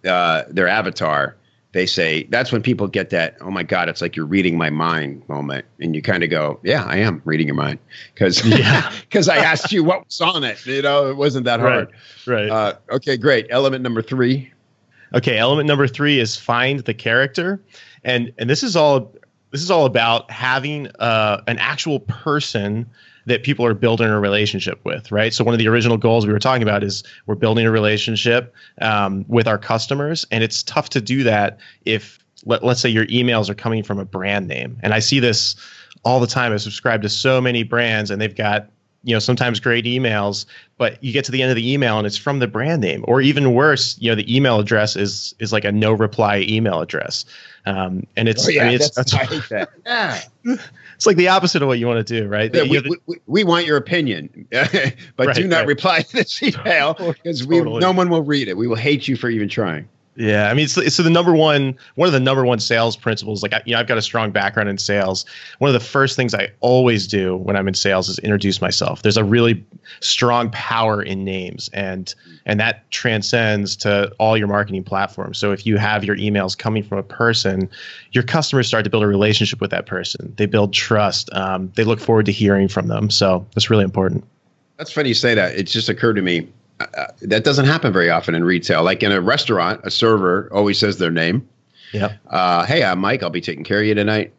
uh, 0.06 0.44
their 0.50 0.68
avatar. 0.68 1.37
They 1.74 1.86
say 1.86 2.24
that's 2.24 2.52
when 2.52 2.62
people 2.62 2.88
get 2.88 3.10
that. 3.10 3.38
Oh 3.42 3.52
my 3.52 3.64
God, 3.64 3.90
it's 3.90 4.02
like 4.02 4.16
you're 4.16 4.26
reading 4.26 4.58
my 4.58 4.70
mind 4.70 5.28
moment, 5.28 5.66
and 5.80 5.96
you 5.96 6.02
kind 6.02 6.24
of 6.24 6.30
go, 6.30 6.60
"Yeah, 6.64 6.84
I 6.86 6.98
am 6.98 7.22
reading 7.26 7.48
your 7.48 7.56
mind," 7.56 7.80
because 8.14 8.42
because 8.42 9.28
I 9.30 9.38
asked 9.38 9.72
you 9.72 9.84
what 9.84 10.06
was 10.06 10.22
on 10.22 10.44
it. 10.44 10.66
You 10.66 10.82
know, 10.82 11.10
it 11.10 11.18
wasn't 11.18 11.46
that 11.46 11.60
hard. 11.60 11.92
Right. 12.26 12.50
right. 12.50 12.50
Uh, 12.50 12.74
okay, 12.96 13.18
great. 13.18 13.48
Element 13.50 13.84
number 13.84 14.02
three. 14.02 14.52
Okay, 15.14 15.38
element 15.38 15.68
number 15.68 15.88
three 15.88 16.20
is 16.20 16.36
find 16.38 16.80
the 16.82 16.94
character, 16.94 17.62
and 18.04 18.32
and 18.38 18.50
this 18.50 18.64
is 18.64 18.76
all 18.76 19.14
this 19.52 19.62
is 19.62 19.70
all 19.70 19.86
about 19.86 20.30
having 20.32 20.88
uh, 21.00 21.42
an 21.48 21.58
actual 21.60 22.00
person 22.02 22.86
that 23.28 23.44
people 23.44 23.66
are 23.66 23.74
building 23.74 24.08
a 24.08 24.20
relationship 24.20 24.84
with, 24.86 25.12
right? 25.12 25.34
So 25.34 25.44
one 25.44 25.54
of 25.54 25.60
the 25.60 25.68
original 25.68 25.98
goals 25.98 26.26
we 26.26 26.34
were 26.34 26.40
talking 26.40 26.64
about 26.64 26.84
is 26.84 27.04
we're 27.26 27.36
building 27.36 27.66
a 27.66 27.72
relationship 27.72 28.54
um, 28.82 29.26
with 29.28 29.48
our 29.48 29.58
customers, 29.58 30.26
and 30.32 30.44
it's 30.44 30.64
tough 30.64 30.90
to 30.90 31.02
do 31.02 31.24
that 31.24 31.60
if 31.86 32.20
let, 32.46 32.64
let's 32.64 32.80
say 32.80 32.90
your 32.90 33.06
emails 33.08 33.50
are 33.50 33.56
coming 33.56 33.84
from 33.84 34.00
a 34.00 34.06
brand 34.06 34.48
name. 34.48 34.80
And 34.82 34.94
I 34.94 35.00
see 35.00 35.20
this 35.20 35.56
all 36.06 36.20
the 36.20 36.28
time. 36.28 36.54
I 36.54 36.58
subscribe 36.58 37.02
to 37.02 37.10
so 37.10 37.42
many 37.42 37.64
brands, 37.64 38.10
and 38.10 38.22
they've 38.22 38.36
got 38.36 38.70
you 39.04 39.14
know 39.14 39.20
sometimes 39.20 39.60
great 39.60 39.86
emails 39.86 40.48
but 40.78 41.02
you 41.04 41.14
get 41.14 41.24
to 41.24 41.32
the 41.32 41.44
end 41.44 41.52
of 41.52 41.56
the 41.56 41.72
email 41.72 42.00
and 42.00 42.08
it's 42.08 42.18
from 42.18 42.40
the 42.40 42.48
brand 42.48 42.82
name 42.82 43.06
or 43.08 43.22
even 43.22 43.54
worse 43.54 43.96
you 44.00 44.10
know 44.10 44.16
the 44.16 44.36
email 44.36 44.60
address 44.60 44.96
is 44.96 45.36
is 45.38 45.54
like 45.54 45.64
a 45.64 45.72
no 45.72 45.94
reply 45.94 46.44
email 46.50 46.82
address 46.82 47.24
um, 47.68 48.08
and 48.16 48.30
it's 48.30 48.48
Oh, 48.48 48.50
yeah, 48.50 48.64
I 48.64 48.66
mean, 48.68 48.76
it's, 48.76 48.92
that's, 48.92 49.14
I 49.14 49.26
hate 49.26 49.50
that. 49.50 49.70
Yeah. 49.86 50.22
it's 50.98 51.06
like 51.06 51.16
the 51.16 51.30
opposite 51.30 51.62
of 51.62 51.68
what 51.70 51.80
you 51.80 51.88
want 51.88 52.06
to 52.06 52.22
do 52.22 52.28
right 52.28 52.54
Yeah, 52.54 52.64
we, 52.64 52.82
to- 52.82 53.00
we, 53.06 53.18
we 53.28 53.44
want 53.46 53.66
your 53.66 53.78
opinion, 53.78 54.48
but 54.52 55.28
Right, 55.28 55.36
do 55.36 55.48
not 55.48 55.60
right. 55.60 55.68
reply 55.68 56.02
to 56.02 56.12
this 56.14 56.44
email 56.44 56.96
oh, 57.00 57.14
because 57.14 57.46
Totally. 57.46 57.80
no 57.80 57.92
one 57.92 58.10
will 58.10 58.24
read 58.24 58.48
it. 58.48 58.58
We 58.58 58.68
will 58.68 58.76
hate 58.76 59.08
you 59.08 59.16
for 59.16 59.30
even 59.30 59.48
trying. 59.48 59.88
Yeah, 60.20 60.50
I 60.50 60.56
mean, 60.56 60.68
so, 60.68 60.82
it's 60.82 60.98
the 60.98 61.12
number 61.12 61.36
one, 61.36 61.78
one 61.94 62.08
of 62.08 62.14
the 62.14 62.20
number 62.20 62.44
one 62.44 62.60
sales 62.60 62.96
principles. 62.98 63.44
Like, 63.44 63.54
I- 63.54 63.62
you 63.66 63.74
know, 63.74 63.80
I've 63.80 63.86
got 63.86 64.00
a 64.00 64.02
strong 64.02 64.32
background 64.32 64.68
in 64.68 64.80
sales. 64.80 65.26
One 65.60 65.70
of 65.70 65.74
the 65.74 65.80
first 65.80 66.16
things 66.16 66.34
I 66.34 66.50
always 66.60 67.06
do 67.06 67.36
when 67.38 67.56
I'm 67.56 67.68
in 67.68 67.76
sales 67.76 68.10
is 68.10 68.18
introduce 68.20 68.60
myself. 68.60 69.04
There's 69.04 69.18
a 69.18 69.24
really 69.24 69.64
strong 70.00 70.50
power 70.50 71.04
in 71.04 71.24
names, 71.24 71.70
and 71.72 72.16
and 72.48 72.60
that 72.60 72.90
transcends 72.90 73.76
to 73.78 74.12
all 74.18 74.36
your 74.36 74.48
marketing 74.48 74.84
platforms. 74.84 75.38
So 75.38 75.52
if 75.52 75.68
you 75.68 75.78
have 75.78 76.04
your 76.04 76.16
emails 76.16 76.58
coming 76.58 76.82
from 76.82 76.98
a 76.98 77.04
person, 77.04 77.70
your 78.12 78.24
customers 78.24 78.68
start 78.68 78.86
to 78.86 78.90
build 78.90 79.04
a 79.04 79.08
relationship 79.08 79.62
with 79.62 79.70
that 79.70 79.86
person. 79.86 80.34
They 80.38 80.48
build 80.48 80.74
trust. 80.74 81.30
Um, 81.34 81.72
they 81.76 81.84
look 81.84 82.00
forward 82.00 82.26
to 82.26 82.32
hearing 82.32 82.68
from 82.70 82.88
them. 82.88 83.12
So 83.12 83.46
that's 83.54 83.70
really 83.70 83.84
important. 83.84 84.24
That's 84.78 84.92
funny 84.92 85.10
you 85.10 85.16
say 85.16 85.36
that. 85.36 85.56
It 85.56 85.64
just 85.68 85.90
occurred 85.90 86.16
to 86.16 86.24
me 86.24 86.48
uh, 86.80 87.08
that 87.22 87.44
doesn't 87.44 87.66
happen 87.66 87.92
very 87.94 88.10
often 88.10 88.36
in 88.36 88.44
retail. 88.44 88.84
Like 88.84 89.04
in 89.04 89.12
a 89.12 89.22
restaurant, 89.22 89.82
a 89.84 89.92
server 89.92 90.50
always 90.54 90.78
says 90.78 90.98
their 90.98 91.12
name. 91.12 91.48
Yeah. 91.94 92.18
Uh, 92.30 92.66
hey, 92.66 92.84
I'm 92.84 93.00
Mike. 93.00 93.24
I'll 93.24 93.30
be 93.30 93.42
taking 93.42 93.64
care 93.64 93.80
of 93.80 93.86
you 93.86 93.96
tonight. 93.96 94.34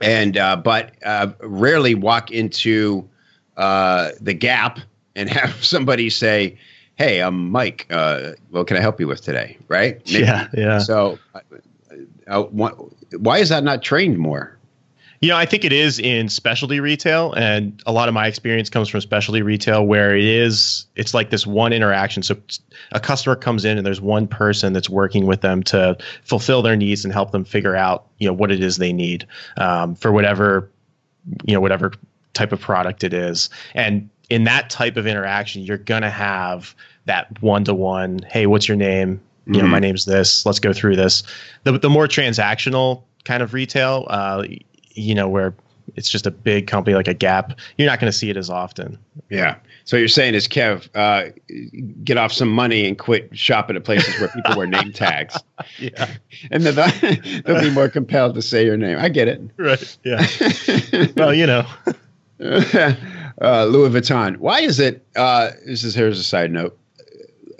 And 0.00 0.36
uh, 0.36 0.56
but 0.56 0.92
uh, 1.04 1.28
rarely 1.40 1.94
walk 1.94 2.30
into 2.30 3.08
uh, 3.56 4.10
the 4.20 4.34
Gap 4.34 4.78
and 5.16 5.28
have 5.38 5.64
somebody 5.64 6.08
say, 6.10 6.56
"Hey, 6.96 7.20
I'm 7.20 7.50
Mike. 7.50 7.86
Uh, 7.90 8.32
what 8.50 8.66
can 8.68 8.76
I 8.76 8.80
help 8.80 9.00
you 9.00 9.08
with 9.08 9.22
today?" 9.22 9.56
Right? 9.66 10.00
Maybe- 10.06 10.20
Yeah. 10.24 10.48
Yeah. 10.54 10.78
So, 10.78 11.18
why 13.18 13.38
is 13.38 13.48
that 13.48 13.64
not 13.64 13.82
trained 13.82 14.18
more? 14.18 14.57
You 15.20 15.30
know, 15.30 15.36
I 15.36 15.46
think 15.46 15.64
it 15.64 15.72
is 15.72 15.98
in 15.98 16.28
specialty 16.28 16.78
retail, 16.78 17.32
and 17.32 17.82
a 17.86 17.92
lot 17.92 18.06
of 18.06 18.14
my 18.14 18.28
experience 18.28 18.70
comes 18.70 18.88
from 18.88 19.00
specialty 19.00 19.42
retail, 19.42 19.84
where 19.84 20.16
it 20.16 20.24
is 20.24 20.86
it's 20.94 21.12
like 21.12 21.30
this 21.30 21.44
one 21.44 21.72
interaction. 21.72 22.22
So 22.22 22.36
a 22.92 23.00
customer 23.00 23.34
comes 23.34 23.64
in, 23.64 23.78
and 23.78 23.86
there's 23.86 24.00
one 24.00 24.28
person 24.28 24.72
that's 24.72 24.88
working 24.88 25.26
with 25.26 25.40
them 25.40 25.64
to 25.64 25.96
fulfill 26.22 26.62
their 26.62 26.76
needs 26.76 27.04
and 27.04 27.12
help 27.12 27.32
them 27.32 27.44
figure 27.44 27.74
out, 27.74 28.06
you 28.18 28.28
know, 28.28 28.32
what 28.32 28.52
it 28.52 28.62
is 28.62 28.76
they 28.76 28.92
need 28.92 29.26
um, 29.56 29.96
for 29.96 30.12
whatever, 30.12 30.70
you 31.44 31.52
know, 31.52 31.60
whatever 31.60 31.92
type 32.34 32.52
of 32.52 32.60
product 32.60 33.02
it 33.02 33.12
is. 33.12 33.50
And 33.74 34.08
in 34.30 34.44
that 34.44 34.70
type 34.70 34.96
of 34.96 35.06
interaction, 35.08 35.62
you're 35.62 35.78
gonna 35.78 36.10
have 36.10 36.76
that 37.06 37.42
one 37.42 37.64
to 37.64 37.74
one. 37.74 38.20
Hey, 38.28 38.46
what's 38.46 38.68
your 38.68 38.76
name? 38.76 39.20
You 39.46 39.62
know, 39.62 39.64
Mhm. 39.64 39.70
my 39.70 39.78
name's 39.80 40.04
this. 40.04 40.46
Let's 40.46 40.60
go 40.60 40.72
through 40.72 40.94
this. 40.94 41.24
The 41.64 41.72
the 41.76 41.90
more 41.90 42.06
transactional 42.06 43.02
kind 43.24 43.42
of 43.42 43.52
retail, 43.52 44.06
uh, 44.08 44.44
you 44.98 45.14
know, 45.14 45.28
where 45.28 45.54
it's 45.96 46.10
just 46.10 46.26
a 46.26 46.30
big 46.30 46.66
company 46.66 46.94
like 46.94 47.08
a 47.08 47.14
Gap, 47.14 47.58
you're 47.76 47.88
not 47.88 47.98
going 47.98 48.10
to 48.12 48.16
see 48.16 48.28
it 48.28 48.36
as 48.36 48.50
often. 48.50 48.98
Yeah. 49.30 49.56
So 49.84 49.96
you're 49.96 50.08
saying 50.08 50.34
is 50.34 50.46
Kev, 50.46 50.88
uh, 50.94 51.30
get 52.04 52.18
off 52.18 52.30
some 52.32 52.50
money 52.50 52.86
and 52.86 52.98
quit 52.98 53.30
shopping 53.32 53.74
at 53.76 53.84
places 53.84 54.18
where 54.20 54.28
people 54.28 54.54
wear 54.56 54.66
name 54.66 54.92
tags, 54.92 55.34
Yeah. 55.78 56.14
and 56.50 56.62
then 56.62 56.74
they'll, 56.74 57.42
they'll 57.42 57.60
be 57.62 57.70
more 57.70 57.88
compelled 57.88 58.34
to 58.34 58.42
say 58.42 58.66
your 58.66 58.76
name. 58.76 58.98
I 58.98 59.08
get 59.08 59.28
it. 59.28 59.40
Right. 59.56 59.98
Yeah. 60.04 60.26
well, 61.16 61.32
you 61.32 61.46
know. 61.46 61.66
uh, 62.40 63.64
Louis 63.64 63.90
Vuitton. 63.90 64.36
Why 64.36 64.60
is 64.60 64.78
it? 64.78 65.04
Uh, 65.16 65.50
this 65.66 65.84
is 65.84 65.94
here's 65.94 66.18
a 66.18 66.24
side 66.24 66.52
note. 66.52 66.78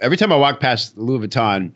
Every 0.01 0.15
time 0.17 0.31
I 0.31 0.37
walk 0.37 0.59
past 0.59 0.97
Louis 0.97 1.27
Vuitton, 1.27 1.73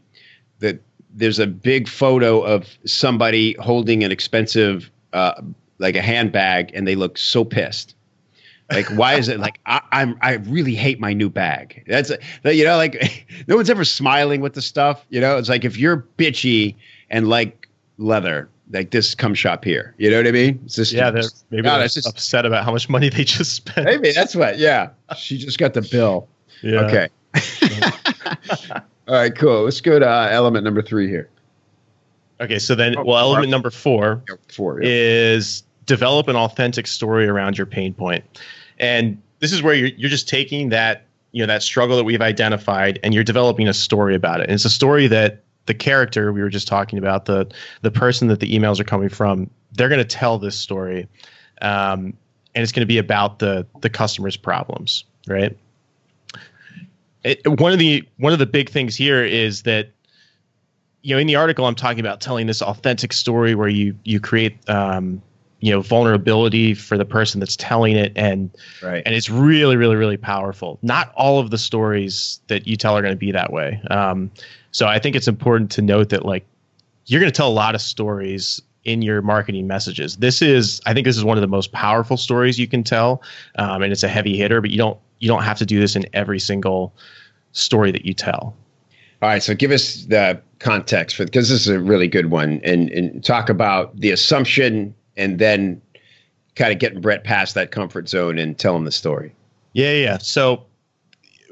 that 0.60 0.80
there's 1.14 1.40
a 1.40 1.48
big 1.48 1.88
photo 1.88 2.42
of 2.42 2.68
somebody 2.86 3.54
holding 3.60 4.04
an 4.04 4.12
expensive, 4.12 4.90
uh, 5.14 5.42
like 5.80 5.96
a 5.96 6.02
handbag, 6.02 6.72
and 6.74 6.88
they 6.88 6.96
look 6.96 7.18
so 7.18 7.46
pissed. 7.46 7.96
Like, 8.72 8.88
why 8.88 9.16
is 9.16 9.28
it 9.28 9.40
like 9.40 9.60
I, 9.66 9.82
I'm? 9.92 10.18
I 10.22 10.34
really 10.36 10.74
hate 10.74 11.00
my 11.00 11.14
new 11.14 11.30
bag. 11.30 11.84
That's 11.88 12.12
that 12.44 12.56
you 12.56 12.64
know, 12.64 12.78
like 12.78 13.28
no 13.48 13.56
one's 13.56 13.70
ever 13.70 13.86
smiling 13.86 14.42
with 14.42 14.54
the 14.54 14.62
stuff. 14.62 15.06
You 15.10 15.22
know, 15.22 15.38
it's 15.38 15.50
like 15.50 15.64
if 15.64 15.78
you're 15.78 16.06
bitchy 16.18 16.76
and 17.10 17.28
like 17.30 17.68
leather, 17.98 18.50
like 18.72 18.92
this, 18.92 19.14
come 19.14 19.34
shop 19.36 19.64
here. 19.64 19.94
You 19.98 20.10
know 20.10 20.18
what 20.18 20.28
I 20.28 20.32
mean? 20.32 20.60
It's 20.66 20.76
just 20.76 20.92
Yeah. 20.92 21.12
They're 21.12 21.24
maybe 21.52 21.64
God, 21.64 21.80
they're 21.80 21.88
just- 21.88 22.08
upset 22.08 22.46
about 22.46 22.64
how 22.66 22.72
much 22.72 22.90
money 22.90 23.10
they 23.10 23.24
just 23.24 23.54
spent. 23.54 23.86
Maybe 23.86 24.12
that's 24.12 24.36
what. 24.36 24.58
Yeah, 24.58 24.90
she 25.18 25.38
just 25.38 25.60
got 25.60 25.74
the 25.74 25.82
bill. 25.82 26.28
Yeah. 26.64 26.86
Okay. 26.86 27.10
All 29.08 29.16
right, 29.16 29.36
cool. 29.36 29.64
Let's 29.64 29.82
go 29.82 30.00
to 30.00 30.10
uh, 30.10 30.30
element 30.32 30.64
number 30.64 30.82
three 30.82 31.10
here. 31.10 31.30
Okay. 32.42 32.60
So 32.60 32.76
then, 32.76 32.98
Oh, 32.98 33.04
well, 33.04 33.18
element 33.30 33.50
number 33.50 33.70
four 33.70 34.22
Four. 34.50 34.82
yeah. 34.82 34.90
is 34.90 35.64
develop 35.86 36.28
an 36.28 36.36
authentic 36.36 36.88
story 36.88 37.28
around 37.28 37.58
your 37.58 37.68
pain 37.68 37.94
point. 37.94 38.24
And 38.80 39.22
this 39.40 39.52
is 39.54 39.62
where 39.62 39.74
you're, 39.74 39.90
you're 39.98 40.10
just 40.10 40.28
taking 40.28 40.70
that, 40.70 41.06
you 41.32 41.42
know, 41.42 41.48
that 41.48 41.62
struggle 41.64 41.98
that 41.98 42.04
we've 42.06 42.22
identified 42.22 43.00
and 43.04 43.14
you're 43.14 43.24
developing 43.24 43.68
a 43.68 43.74
story 43.74 44.16
about 44.16 44.40
it. 44.40 44.44
And 44.44 44.54
it's 44.54 44.66
a 44.66 44.70
story 44.70 45.08
that 45.08 45.44
the 45.66 45.74
character 45.74 46.32
we 46.34 46.42
were 46.42 46.50
just 46.50 46.68
talking 46.68 47.00
about, 47.00 47.26
the 47.26 47.50
the 47.82 47.92
person 47.92 48.28
that 48.30 48.40
the 48.40 48.58
emails 48.58 48.80
are 48.80 48.84
coming 48.84 49.10
from, 49.10 49.50
they're 49.74 49.90
going 49.90 50.00
to 50.00 50.06
tell 50.06 50.38
this 50.38 50.56
story. 50.56 51.08
Um, 51.62 52.14
and 52.56 52.62
it's 52.62 52.72
going 52.72 52.82
to 52.82 52.86
be 52.88 52.98
about 52.98 53.40
the 53.40 53.66
the 53.82 53.90
customer's 53.90 54.36
problems, 54.38 55.06
right? 55.28 55.58
It, 57.24 57.40
one 57.60 57.72
of 57.72 57.80
the 57.80 58.04
one 58.18 58.34
of 58.34 58.40
the 58.40 58.46
big 58.46 58.70
things 58.70 58.96
here 58.96 59.24
is 59.24 59.64
that 59.64 59.90
you 61.04 61.14
know 61.14 61.20
in 61.20 61.28
the 61.28 61.36
article 61.36 61.66
i'm 61.66 61.76
talking 61.76 62.00
about 62.00 62.20
telling 62.20 62.48
this 62.48 62.62
authentic 62.62 63.14
story 63.14 63.54
where 63.54 63.68
you 63.68 63.96
you 64.04 64.20
create 64.20 64.68
um, 64.70 65.22
you 65.64 65.72
know 65.72 65.80
vulnerability 65.80 66.74
for 66.74 66.98
the 66.98 67.06
person 67.06 67.40
that's 67.40 67.56
telling 67.56 67.96
it. 67.96 68.12
And 68.18 68.52
Right. 68.82 69.02
and 69.06 69.16
it's 69.16 69.30
really 69.30 69.78
really 69.78 69.96
really 69.96 70.18
powerful. 70.18 70.78
Not 70.82 71.14
all 71.16 71.40
of 71.40 71.52
the 71.52 71.58
stories 71.58 72.42
that 72.48 72.68
you 72.68 72.76
tell 72.76 72.98
are 72.98 73.02
going 73.02 73.14
to 73.14 73.18
be 73.18 73.32
that 73.32 73.54
way. 73.54 73.82
Um, 73.90 74.30
so 74.72 74.88
i 74.88 75.00
think 75.00 75.16
it's 75.16 75.28
important 75.28 75.72
to 75.72 75.82
note 75.82 76.10
that 76.10 76.26
like 76.26 76.46
you're 77.06 77.22
going 77.22 77.32
to 77.32 77.36
tell 77.36 77.48
a 77.48 77.54
lot 77.54 77.76
of 77.76 77.82
stories 77.82 78.62
in 78.84 79.02
your 79.02 79.22
marketing 79.22 79.66
messages. 79.66 80.18
This 80.18 80.42
is 80.42 80.82
i 80.86 80.94
think 80.94 81.06
this 81.06 81.16
is 81.16 81.24
one 81.24 81.38
of 81.38 81.42
the 81.42 81.48
most 81.48 81.72
powerful 81.72 82.18
stories 82.18 82.60
you 82.60 82.68
can 82.68 82.84
tell 82.84 83.22
um, 83.58 83.82
and 83.84 83.94
it's 83.94 84.04
a 84.04 84.10
heavy 84.10 84.36
hitter 84.36 84.60
but 84.60 84.70
you 84.70 84.78
don't 84.78 85.00
you 85.20 85.30
don't 85.30 85.44
have 85.44 85.58
to 85.60 85.66
do 85.66 85.80
this 85.80 85.96
in 85.96 86.06
every 86.12 86.40
single 86.40 86.94
story 87.54 87.92
that 87.92 88.04
you 88.06 88.14
tell 88.14 88.54
All 89.24 89.30
right. 89.30 89.42
So 89.42 89.56
give 89.56 89.72
us 89.72 90.04
the 90.04 90.42
context 90.60 91.16
for 91.16 91.24
because 91.24 91.48
this 91.48 91.62
is 91.62 91.70
a 91.70 91.80
really 91.80 92.10
good 92.10 92.30
one, 92.30 92.60
and 92.62 92.90
and 92.90 93.24
talk 93.24 93.48
about 93.48 93.98
the 93.98 94.12
assumption, 94.12 94.94
and 95.16 95.40
then 95.40 95.82
kind 96.58 96.74
of 96.74 96.80
getting 96.80 97.00
Brett 97.00 97.24
past 97.24 97.56
that 97.56 97.72
comfort 97.72 98.10
zone 98.10 98.38
and 98.38 98.60
tell 98.60 98.76
him 98.76 98.84
the 98.84 98.92
story. 98.92 99.34
Yeah, 99.72 99.94
yeah. 99.94 100.18
So 100.18 100.66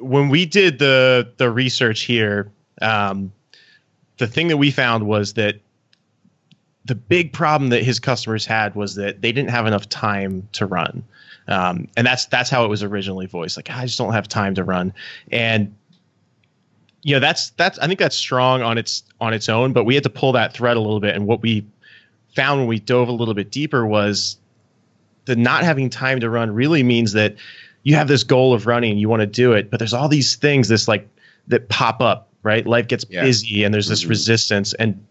when 0.01 0.27
we 0.27 0.45
did 0.45 0.79
the 0.79 1.31
the 1.37 1.49
research 1.49 2.01
here, 2.01 2.51
um, 2.81 3.31
the 4.17 4.27
thing 4.27 4.49
that 4.49 4.57
we 4.57 4.69
found 4.69 5.07
was 5.07 5.35
that 5.35 5.55
the 6.83 6.95
big 6.95 7.31
problem 7.31 7.69
that 7.69 7.83
his 7.83 8.01
customers 8.01 8.45
had 8.45 8.75
was 8.75 8.95
that 8.95 9.21
they 9.21 9.31
didn't 9.31 9.49
have 9.49 9.65
enough 9.65 9.87
time 9.87 10.45
to 10.51 10.65
run, 10.65 11.05
um, 11.47 11.87
and 11.95 12.05
that's 12.05 12.25
that's 12.25 12.49
how 12.49 12.65
it 12.65 12.67
was 12.67 12.83
originally 12.83 13.27
voiced. 13.27 13.55
Like 13.55 13.69
I 13.69 13.85
just 13.85 13.97
don't 13.97 14.11
have 14.11 14.27
time 14.27 14.55
to 14.55 14.63
run, 14.65 14.91
and 15.31 15.73
you 17.03 17.13
know 17.15 17.19
that's 17.19 17.49
that's 17.51 17.79
I 17.79 17.87
think 17.87 17.99
that's 17.99 18.15
strong 18.15 18.61
on 18.61 18.77
its 18.77 19.03
on 19.19 19.33
its 19.33 19.49
own. 19.49 19.73
But 19.73 19.85
we 19.85 19.95
had 19.95 20.03
to 20.03 20.09
pull 20.09 20.31
that 20.33 20.53
thread 20.53 20.77
a 20.77 20.79
little 20.79 20.99
bit, 20.99 21.15
and 21.15 21.27
what 21.27 21.41
we 21.41 21.65
found 22.35 22.59
when 22.61 22.67
we 22.67 22.79
dove 22.79 23.07
a 23.07 23.11
little 23.11 23.33
bit 23.33 23.51
deeper 23.51 23.85
was 23.85 24.37
the 25.25 25.35
not 25.35 25.63
having 25.63 25.89
time 25.89 26.19
to 26.19 26.29
run 26.29 26.51
really 26.51 26.83
means 26.83 27.11
that 27.13 27.35
you 27.83 27.95
have 27.95 28.07
this 28.07 28.23
goal 28.23 28.53
of 28.53 28.67
running, 28.67 28.97
you 28.97 29.09
want 29.09 29.21
to 29.21 29.27
do 29.27 29.51
it, 29.53 29.69
but 29.69 29.79
there's 29.79 29.93
all 29.93 30.07
these 30.07 30.35
things 30.35 30.67
this 30.67 30.87
like 30.87 31.07
that 31.47 31.67
pop 31.69 31.99
up, 32.01 32.29
right? 32.43 32.65
Life 32.65 32.87
gets 32.87 33.05
Yeah. 33.09 33.23
busy 33.23 33.63
and 33.63 33.73
there's 33.73 33.87
this 33.87 34.05
Mhm. 34.05 34.09
resistance 34.09 34.73
and 34.75 35.03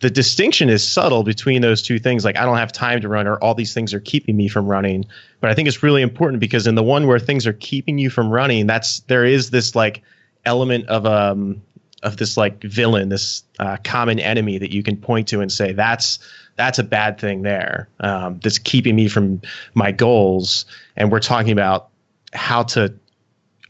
the 0.00 0.10
distinction 0.10 0.68
is 0.68 0.86
subtle 0.86 1.22
between 1.22 1.62
those 1.62 1.80
two 1.80 1.96
things 2.00 2.24
like 2.24 2.36
i 2.36 2.44
don't 2.44 2.56
have 2.56 2.72
time 2.72 3.00
to 3.00 3.08
run 3.08 3.24
or 3.28 3.36
all 3.36 3.54
these 3.54 3.72
things 3.72 3.94
are 3.94 4.00
keeping 4.00 4.36
me 4.36 4.48
from 4.48 4.66
running 4.66 5.04
but 5.40 5.48
i 5.48 5.54
think 5.54 5.68
it's 5.68 5.80
really 5.80 6.02
important 6.02 6.40
because 6.40 6.66
in 6.66 6.74
the 6.74 6.82
one 6.82 7.06
where 7.06 7.20
things 7.20 7.46
are 7.46 7.52
keeping 7.52 7.98
you 7.98 8.10
from 8.10 8.28
running 8.28 8.66
that's 8.66 8.98
there 9.06 9.24
is 9.24 9.50
this 9.50 9.76
like 9.76 10.02
element 10.44 10.88
of 10.88 11.06
um 11.06 11.62
of 12.02 12.16
this 12.16 12.36
like 12.36 12.62
villain 12.62 13.08
this 13.08 13.44
uh, 13.58 13.76
common 13.84 14.18
enemy 14.18 14.58
that 14.58 14.72
you 14.72 14.82
can 14.82 14.96
point 14.96 15.28
to 15.28 15.40
and 15.40 15.52
say 15.52 15.72
that's 15.72 16.18
that's 16.56 16.78
a 16.78 16.84
bad 16.84 17.18
thing 17.18 17.42
there 17.42 17.88
um, 18.00 18.38
that's 18.42 18.58
keeping 18.58 18.94
me 18.94 19.08
from 19.08 19.40
my 19.74 19.90
goals. 19.90 20.66
And 20.96 21.10
we're 21.10 21.20
talking 21.20 21.52
about 21.52 21.88
how 22.34 22.62
to 22.64 22.94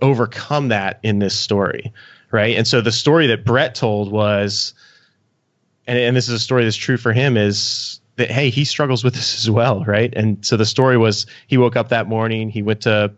overcome 0.01 0.69
that 0.69 0.99
in 1.03 1.19
this 1.19 1.39
story 1.39 1.93
right? 2.31 2.57
And 2.57 2.67
so 2.67 2.81
the 2.81 2.93
story 2.93 3.27
that 3.29 3.45
brett 3.45 3.75
told 3.75 4.11
was 4.11 4.75
and, 5.87 5.99
and 5.99 6.17
this 6.17 6.29
is 6.29 6.35
a 6.35 6.39
story 6.39 6.65
that's 6.65 6.77
true 6.77 6.97
for 6.97 7.13
him 7.13 7.37
is 7.37 8.01
that 8.17 8.31
hey 8.31 8.51
he 8.51 8.65
struggles 8.65 9.05
with 9.05 9.15
this 9.15 9.39
as 9.39 9.51
well 9.51 9.85
right? 9.85 10.13
And 10.17 10.45
so 10.45 10.57
the 10.57 10.67
story 10.67 10.97
was 10.97 11.27
he 11.47 11.59
woke 11.59 11.77
up 11.77 11.91
that 11.91 12.09
morning 12.09 12.49
he 12.49 12.63
went 12.63 12.81
to 12.83 13.13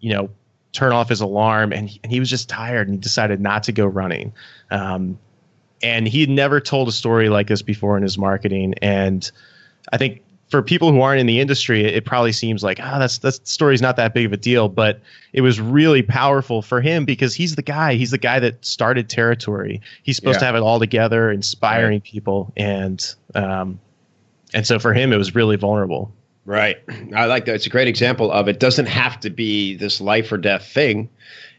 you 0.00 0.12
know 0.14 0.30
turn 0.72 0.92
off 0.92 1.08
his 1.08 1.20
alarm 1.20 1.72
and 1.72 1.88
he, 1.88 2.00
and 2.02 2.12
he 2.12 2.20
was 2.20 2.30
just 2.30 2.48
tired 2.48 2.88
and 2.88 2.96
he 2.96 3.00
decided 3.00 3.40
not 3.40 3.62
to 3.64 3.72
go 3.72 3.86
running. 3.86 4.32
Um, 4.70 5.18
and 5.82 6.08
he 6.08 6.20
had 6.20 6.30
never 6.30 6.60
told 6.60 6.88
a 6.88 6.92
story 6.92 7.28
like 7.28 7.48
this 7.48 7.62
before 7.62 7.96
in 7.96 8.02
his 8.02 8.18
marketing. 8.18 8.74
And 8.82 9.30
i 9.92 9.96
think 9.96 10.22
for 10.48 10.62
people 10.62 10.90
who 10.92 11.00
aren't 11.00 11.20
in 11.20 11.26
the 11.26 11.40
industry 11.40 11.84
it, 11.84 11.94
it 11.94 12.04
probably 12.04 12.32
seems 12.32 12.62
like 12.62 12.78
ah 12.80 12.98
that's 12.98 13.18
that 13.18 13.46
story's 13.46 13.82
not 13.82 13.96
that 13.96 14.14
big 14.14 14.26
of 14.26 14.32
a 14.32 14.36
deal. 14.36 14.68
But 14.68 15.00
it 15.32 15.40
was 15.40 15.60
really 15.60 16.02
powerful 16.02 16.62
for 16.62 16.80
him 16.80 17.04
because 17.04 17.34
he's 17.34 17.56
the 17.56 17.62
guy. 17.62 17.94
He's 17.94 18.10
the 18.10 18.18
guy 18.18 18.38
that 18.40 18.64
started 18.64 19.08
territory. 19.08 19.80
He's 20.02 20.16
supposed 20.16 20.38
to 20.40 20.46
have 20.46 20.54
it 20.54 20.60
all 20.60 20.78
together 20.78 21.30
inspiring 21.30 22.00
people. 22.00 22.52
And 22.56 23.04
um, 23.34 23.80
and 24.54 24.66
so 24.66 24.78
for 24.78 24.92
him 24.92 25.12
it 25.12 25.16
was 25.16 25.34
really 25.34 25.56
vulnerable 25.56 26.12
Right. 26.46 26.76
I 27.14 27.26
like 27.26 27.44
that. 27.46 27.56
It's 27.56 27.66
a 27.66 27.70
great 27.70 27.88
example 27.88 28.30
of 28.30 28.48
it 28.48 28.60
doesn't 28.60 28.86
have 28.86 29.20
to 29.20 29.30
be 29.30 29.74
this 29.76 30.00
life 30.00 30.30
or 30.30 30.38
death 30.38 30.64
thing. 30.66 31.10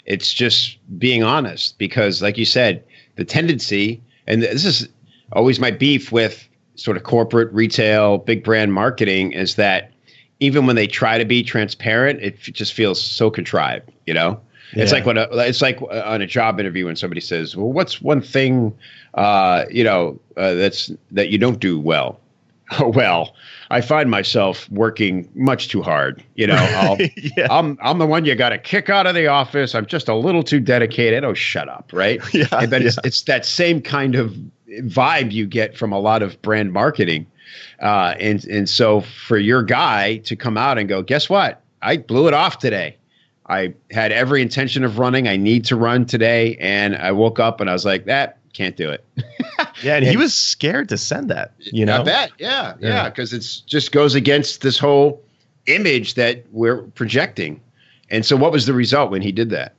It's 0.06 0.34
just 0.34 0.77
being 0.98 1.24
honest 1.24 1.77
because, 1.77 2.22
like 2.22 2.38
you 2.38 2.46
said, 2.46 2.84
the 3.17 3.25
tendency, 3.25 4.01
and 4.25 4.41
this 4.41 4.63
is 4.63 4.88
always 5.34 5.60
my 5.60 5.72
beef 5.72 6.12
with 6.12 6.48
sort 6.75 6.96
of 6.96 7.03
corporate 7.03 7.51
retail, 7.51 8.17
big 8.20 8.44
brand 8.44 8.74
marketing, 8.74 9.34
is 9.34 9.56
that 9.56 9.91
even 10.39 10.65
when 10.65 10.77
they 10.77 10.88
try 10.88 11.17
to 11.17 11.25
be 11.25 11.44
transparent, 11.44 12.22
it 12.22 12.39
just 12.39 12.74
feels 12.74 13.01
so 13.01 13.29
contrived, 13.29 13.91
you 14.06 14.13
know? 14.13 14.39
It's 14.74 14.91
like 14.91 15.06
when 15.06 15.17
a, 15.17 15.27
it's 15.32 15.62
like 15.62 15.82
uh, 15.82 16.03
on 16.06 16.22
a 16.22 16.27
job 16.27 16.60
interview 16.60 16.86
when 16.86 16.96
somebody 16.96 17.22
says, 17.22 17.56
"Well, 17.56 17.72
what's 17.72 18.01
one 18.01 18.22
thing, 18.22 18.77
uh, 19.13 19.63
you 19.72 19.84
know, 19.84 20.20
uh, 20.36 20.56
that's 20.56 20.91
that 21.12 21.29
you 21.29 21.38
don't 21.38 21.60
do 21.60 21.79
well?" 21.79 22.20
Oh 22.80 22.90
well, 22.96 23.36
I 23.70 23.82
find 23.82 24.10
myself 24.10 24.70
working 24.70 25.30
much 25.36 25.70
too 25.70 25.82
hard. 25.82 26.24
You 26.36 26.48
know, 26.48 26.56
I'll, 26.58 26.98
yeah 27.16 27.48
I'm 27.50 27.78
I'm 27.82 27.98
the 27.98 28.08
one 28.08 28.26
you 28.26 28.36
got 28.36 28.50
to 28.50 28.58
kick 28.58 28.90
out 28.90 29.08
of 29.08 29.16
the 29.16 29.28
office. 29.28 29.76
I'm 29.76 29.86
just 29.86 30.08
a 30.08 30.16
little 30.16 30.44
too 30.44 30.60
dedicated. 30.60 31.24
Oh, 31.24 31.34
shut 31.34 31.70
up, 31.70 31.92
right? 31.94 32.22
yeah, 32.34 32.48
And 32.52 32.72
then 32.72 32.86
it's, 32.86 32.98
it's 33.04 33.22
that 33.24 33.46
same 33.46 33.82
kind 33.82 34.16
of 34.16 34.36
vibe 34.82 35.32
you 35.32 35.46
get 35.46 35.78
from 35.78 35.92
a 35.92 36.00
lot 36.00 36.22
of 36.22 36.42
brand 36.42 36.74
marketing. 36.74 37.26
Uh, 37.82 38.16
and 38.20 38.44
and 38.46 38.68
so 38.68 39.02
for 39.02 39.38
your 39.38 39.64
guy 39.64 40.18
to 40.18 40.36
come 40.36 40.58
out 40.58 40.78
and 40.78 40.90
go, 40.90 41.02
guess 41.02 41.30
what? 41.30 41.62
I 41.82 41.98
blew 41.98 42.28
it 42.28 42.34
off 42.34 42.58
today. 42.58 42.98
I 43.50 43.74
had 43.92 44.12
every 44.12 44.42
intention 44.42 44.84
of 44.84 45.00
running. 45.00 45.27
I 45.27 45.38
need 45.38 45.64
to 45.66 45.75
run 45.77 46.06
today, 46.06 46.58
and 46.58 46.96
I 46.98 47.14
woke 47.14 47.40
up 47.40 47.62
and 47.62 47.70
I 47.70 47.74
was 47.74 47.86
like, 47.86 48.06
that 48.06 48.37
can't 48.57 48.75
do 48.75 48.89
it. 48.89 49.05
yeah 49.83 49.96
and 49.98 50.05
he 50.05 50.17
was 50.17 50.33
scared 50.33 50.89
to 50.89 50.98
send 50.98 51.29
that 51.29 51.53
you 51.59 51.85
know 51.85 52.01
I 52.01 52.03
bet. 52.03 52.31
Yeah, 52.39 52.74
Yeah. 52.79 52.89
yeah, 52.89 53.09
because 53.09 53.31
it's 53.33 53.61
just 53.61 53.91
goes 53.91 54.15
against 54.15 54.61
this 54.61 54.79
whole 54.79 55.22
image 55.67 56.15
that 56.15 56.43
we're 56.51 56.83
projecting. 56.83 57.61
And 58.09 58.25
so, 58.25 58.35
what 58.37 58.51
was 58.51 58.65
the 58.65 58.74
result 58.74 59.11
when 59.11 59.22
he 59.22 59.31
did 59.31 59.50
that? 59.51 59.74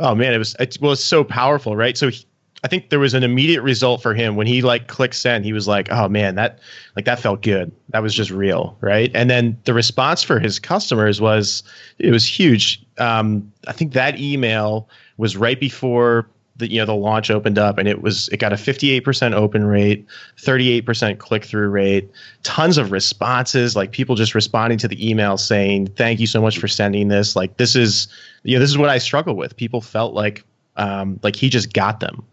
Oh 0.00 0.14
man, 0.14 0.32
it 0.34 0.38
was 0.38 0.54
it 0.58 0.78
was 0.80 1.02
so 1.02 1.22
powerful, 1.24 1.76
right? 1.76 1.96
So 1.96 2.08
he, 2.10 2.24
I 2.64 2.68
think 2.68 2.90
there 2.90 2.98
was 2.98 3.14
an 3.14 3.22
immediate 3.22 3.62
result 3.62 4.02
for 4.02 4.14
him 4.14 4.36
when 4.36 4.46
he 4.46 4.62
like 4.62 4.86
clicked 4.88 5.14
send. 5.14 5.44
He 5.44 5.52
was 5.52 5.68
like, 5.68 5.88
"Oh 5.92 6.08
man, 6.08 6.34
that 6.36 6.58
like 6.96 7.04
that 7.04 7.20
felt 7.20 7.40
good. 7.42 7.70
That 7.90 8.02
was 8.02 8.14
just 8.14 8.30
real, 8.30 8.76
right?" 8.80 9.10
And 9.14 9.30
then 9.30 9.56
the 9.64 9.74
response 9.74 10.22
for 10.22 10.38
his 10.40 10.58
customers 10.58 11.20
was 11.20 11.62
it 11.98 12.10
was 12.10 12.26
huge. 12.26 12.84
Um, 12.98 13.52
I 13.68 13.72
think 13.72 13.92
that 13.92 14.18
email 14.18 14.88
was 15.18 15.36
right 15.36 15.58
before 15.60 16.26
the 16.56 16.70
you 16.70 16.78
know 16.78 16.86
the 16.86 16.94
launch 16.94 17.30
opened 17.30 17.58
up, 17.58 17.78
and 17.78 17.88
it 17.88 18.02
was 18.02 18.28
it 18.28 18.38
got 18.38 18.52
a 18.52 18.56
58% 18.56 19.32
open 19.32 19.64
rate, 19.64 20.06
38% 20.38 21.18
click 21.18 21.44
through 21.44 21.68
rate, 21.68 22.10
tons 22.42 22.78
of 22.78 22.92
responses, 22.92 23.74
like 23.74 23.92
people 23.92 24.14
just 24.14 24.34
responding 24.34 24.78
to 24.78 24.88
the 24.88 25.08
email 25.08 25.36
saying, 25.36 25.86
"Thank 25.88 26.20
you 26.20 26.26
so 26.26 26.40
much 26.42 26.58
for 26.58 26.68
sending 26.68 27.08
this. 27.08 27.34
Like 27.36 27.56
this 27.56 27.74
is 27.74 28.08
you 28.42 28.56
know 28.56 28.60
this 28.60 28.70
is 28.70 28.78
what 28.78 28.90
I 28.90 28.98
struggle 28.98 29.34
with." 29.34 29.56
People 29.56 29.80
felt 29.80 30.14
like 30.14 30.44
um, 30.76 31.18
like 31.22 31.36
he 31.36 31.48
just 31.48 31.72
got 31.72 32.00
them. 32.00 32.24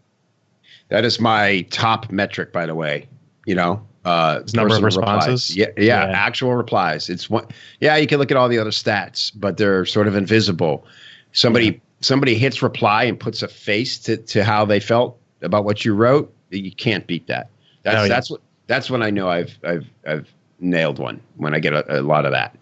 That 0.88 1.04
is 1.04 1.20
my 1.20 1.62
top 1.70 2.10
metric, 2.10 2.52
by 2.52 2.66
the 2.66 2.74
way. 2.74 3.06
You 3.46 3.54
know, 3.54 3.82
uh, 4.04 4.40
number 4.54 4.76
of 4.76 4.82
responses? 4.82 5.56
Yeah, 5.56 5.66
yeah, 5.76 6.08
Yeah. 6.08 6.12
actual 6.12 6.54
replies. 6.54 7.08
It's 7.08 7.30
one. 7.30 7.46
Yeah, 7.80 7.96
you 7.96 8.06
can 8.06 8.18
look 8.18 8.30
at 8.30 8.36
all 8.36 8.48
the 8.48 8.58
other 8.58 8.70
stats, 8.70 9.32
but 9.34 9.56
they're 9.56 9.86
sort 9.86 10.08
of 10.08 10.14
invisible. 10.14 10.86
Somebody 11.32 11.80
somebody 12.00 12.34
hits 12.34 12.62
reply 12.62 13.04
and 13.04 13.18
puts 13.18 13.42
a 13.42 13.48
face 13.48 13.98
to, 13.98 14.16
to 14.16 14.44
how 14.44 14.64
they 14.64 14.80
felt 14.80 15.18
about 15.42 15.64
what 15.64 15.84
you 15.84 15.94
wrote. 15.94 16.32
You 16.50 16.72
can't 16.72 17.06
beat 17.06 17.26
that. 17.28 17.48
That's 17.82 17.96
Oh, 17.96 18.02
yeah. 18.02 18.08
that's 18.08 18.30
what 18.30 18.40
that's 18.66 18.90
when 18.90 19.02
I 19.02 19.10
know 19.10 19.28
I've 19.28 19.58
I've 19.64 19.86
I've 20.06 20.28
nailed 20.60 20.98
one 20.98 21.20
when 21.36 21.54
I 21.54 21.58
get 21.58 21.72
a, 21.72 22.00
a 22.00 22.02
lot 22.02 22.24
of 22.24 22.32
that. 22.32 22.56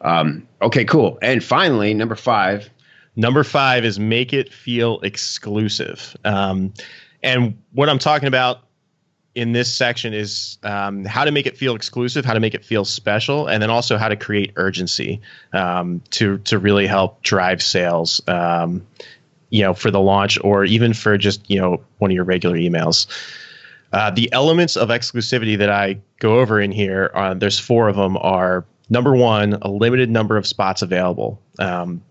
Um, 0.00 0.46
okay, 0.62 0.84
cool. 0.84 1.18
And 1.22 1.42
finally, 1.42 1.94
number 1.94 2.16
five. 2.16 2.70
Number 3.16 3.42
five 3.42 3.84
is 3.84 3.98
make 3.98 4.32
it 4.32 4.52
feel 4.52 5.00
exclusive. 5.00 6.16
Um, 6.24 6.72
and 7.22 7.60
what 7.72 7.88
I'm 7.88 7.98
talking 7.98 8.28
about 8.28 8.60
in 9.38 9.52
this 9.52 9.72
section 9.72 10.12
is 10.12 10.58
um, 10.64 11.04
how 11.04 11.24
to 11.24 11.30
make 11.30 11.46
it 11.46 11.56
feel 11.56 11.76
exclusive, 11.76 12.24
how 12.24 12.34
to 12.34 12.40
make 12.40 12.54
it 12.54 12.64
feel 12.64 12.84
special, 12.84 13.46
and 13.46 13.62
then 13.62 13.70
also 13.70 13.96
how 13.96 14.08
to 14.08 14.16
create 14.16 14.52
urgency 14.56 15.20
um, 15.52 16.02
to 16.10 16.38
to 16.38 16.58
really 16.58 16.86
help 16.86 17.22
drive 17.22 17.62
sales. 17.62 18.20
Um, 18.26 18.84
you 19.50 19.62
know, 19.62 19.72
for 19.72 19.90
the 19.90 20.00
launch 20.00 20.38
or 20.42 20.64
even 20.64 20.92
for 20.92 21.16
just 21.16 21.48
you 21.48 21.58
know 21.58 21.82
one 21.98 22.10
of 22.10 22.14
your 22.14 22.24
regular 22.24 22.56
emails. 22.56 23.06
Uh, 23.92 24.10
the 24.10 24.30
elements 24.32 24.76
of 24.76 24.90
exclusivity 24.90 25.56
that 25.56 25.70
I 25.70 25.98
go 26.18 26.40
over 26.40 26.60
in 26.60 26.72
here, 26.72 27.10
uh, 27.14 27.32
there's 27.34 27.58
four 27.58 27.88
of 27.88 27.96
them. 27.96 28.16
Are 28.18 28.66
number 28.90 29.14
one, 29.14 29.54
a 29.62 29.70
limited 29.70 30.10
number 30.10 30.36
of 30.36 30.46
spots 30.46 30.82
available. 30.82 31.40
Um, 31.58 32.02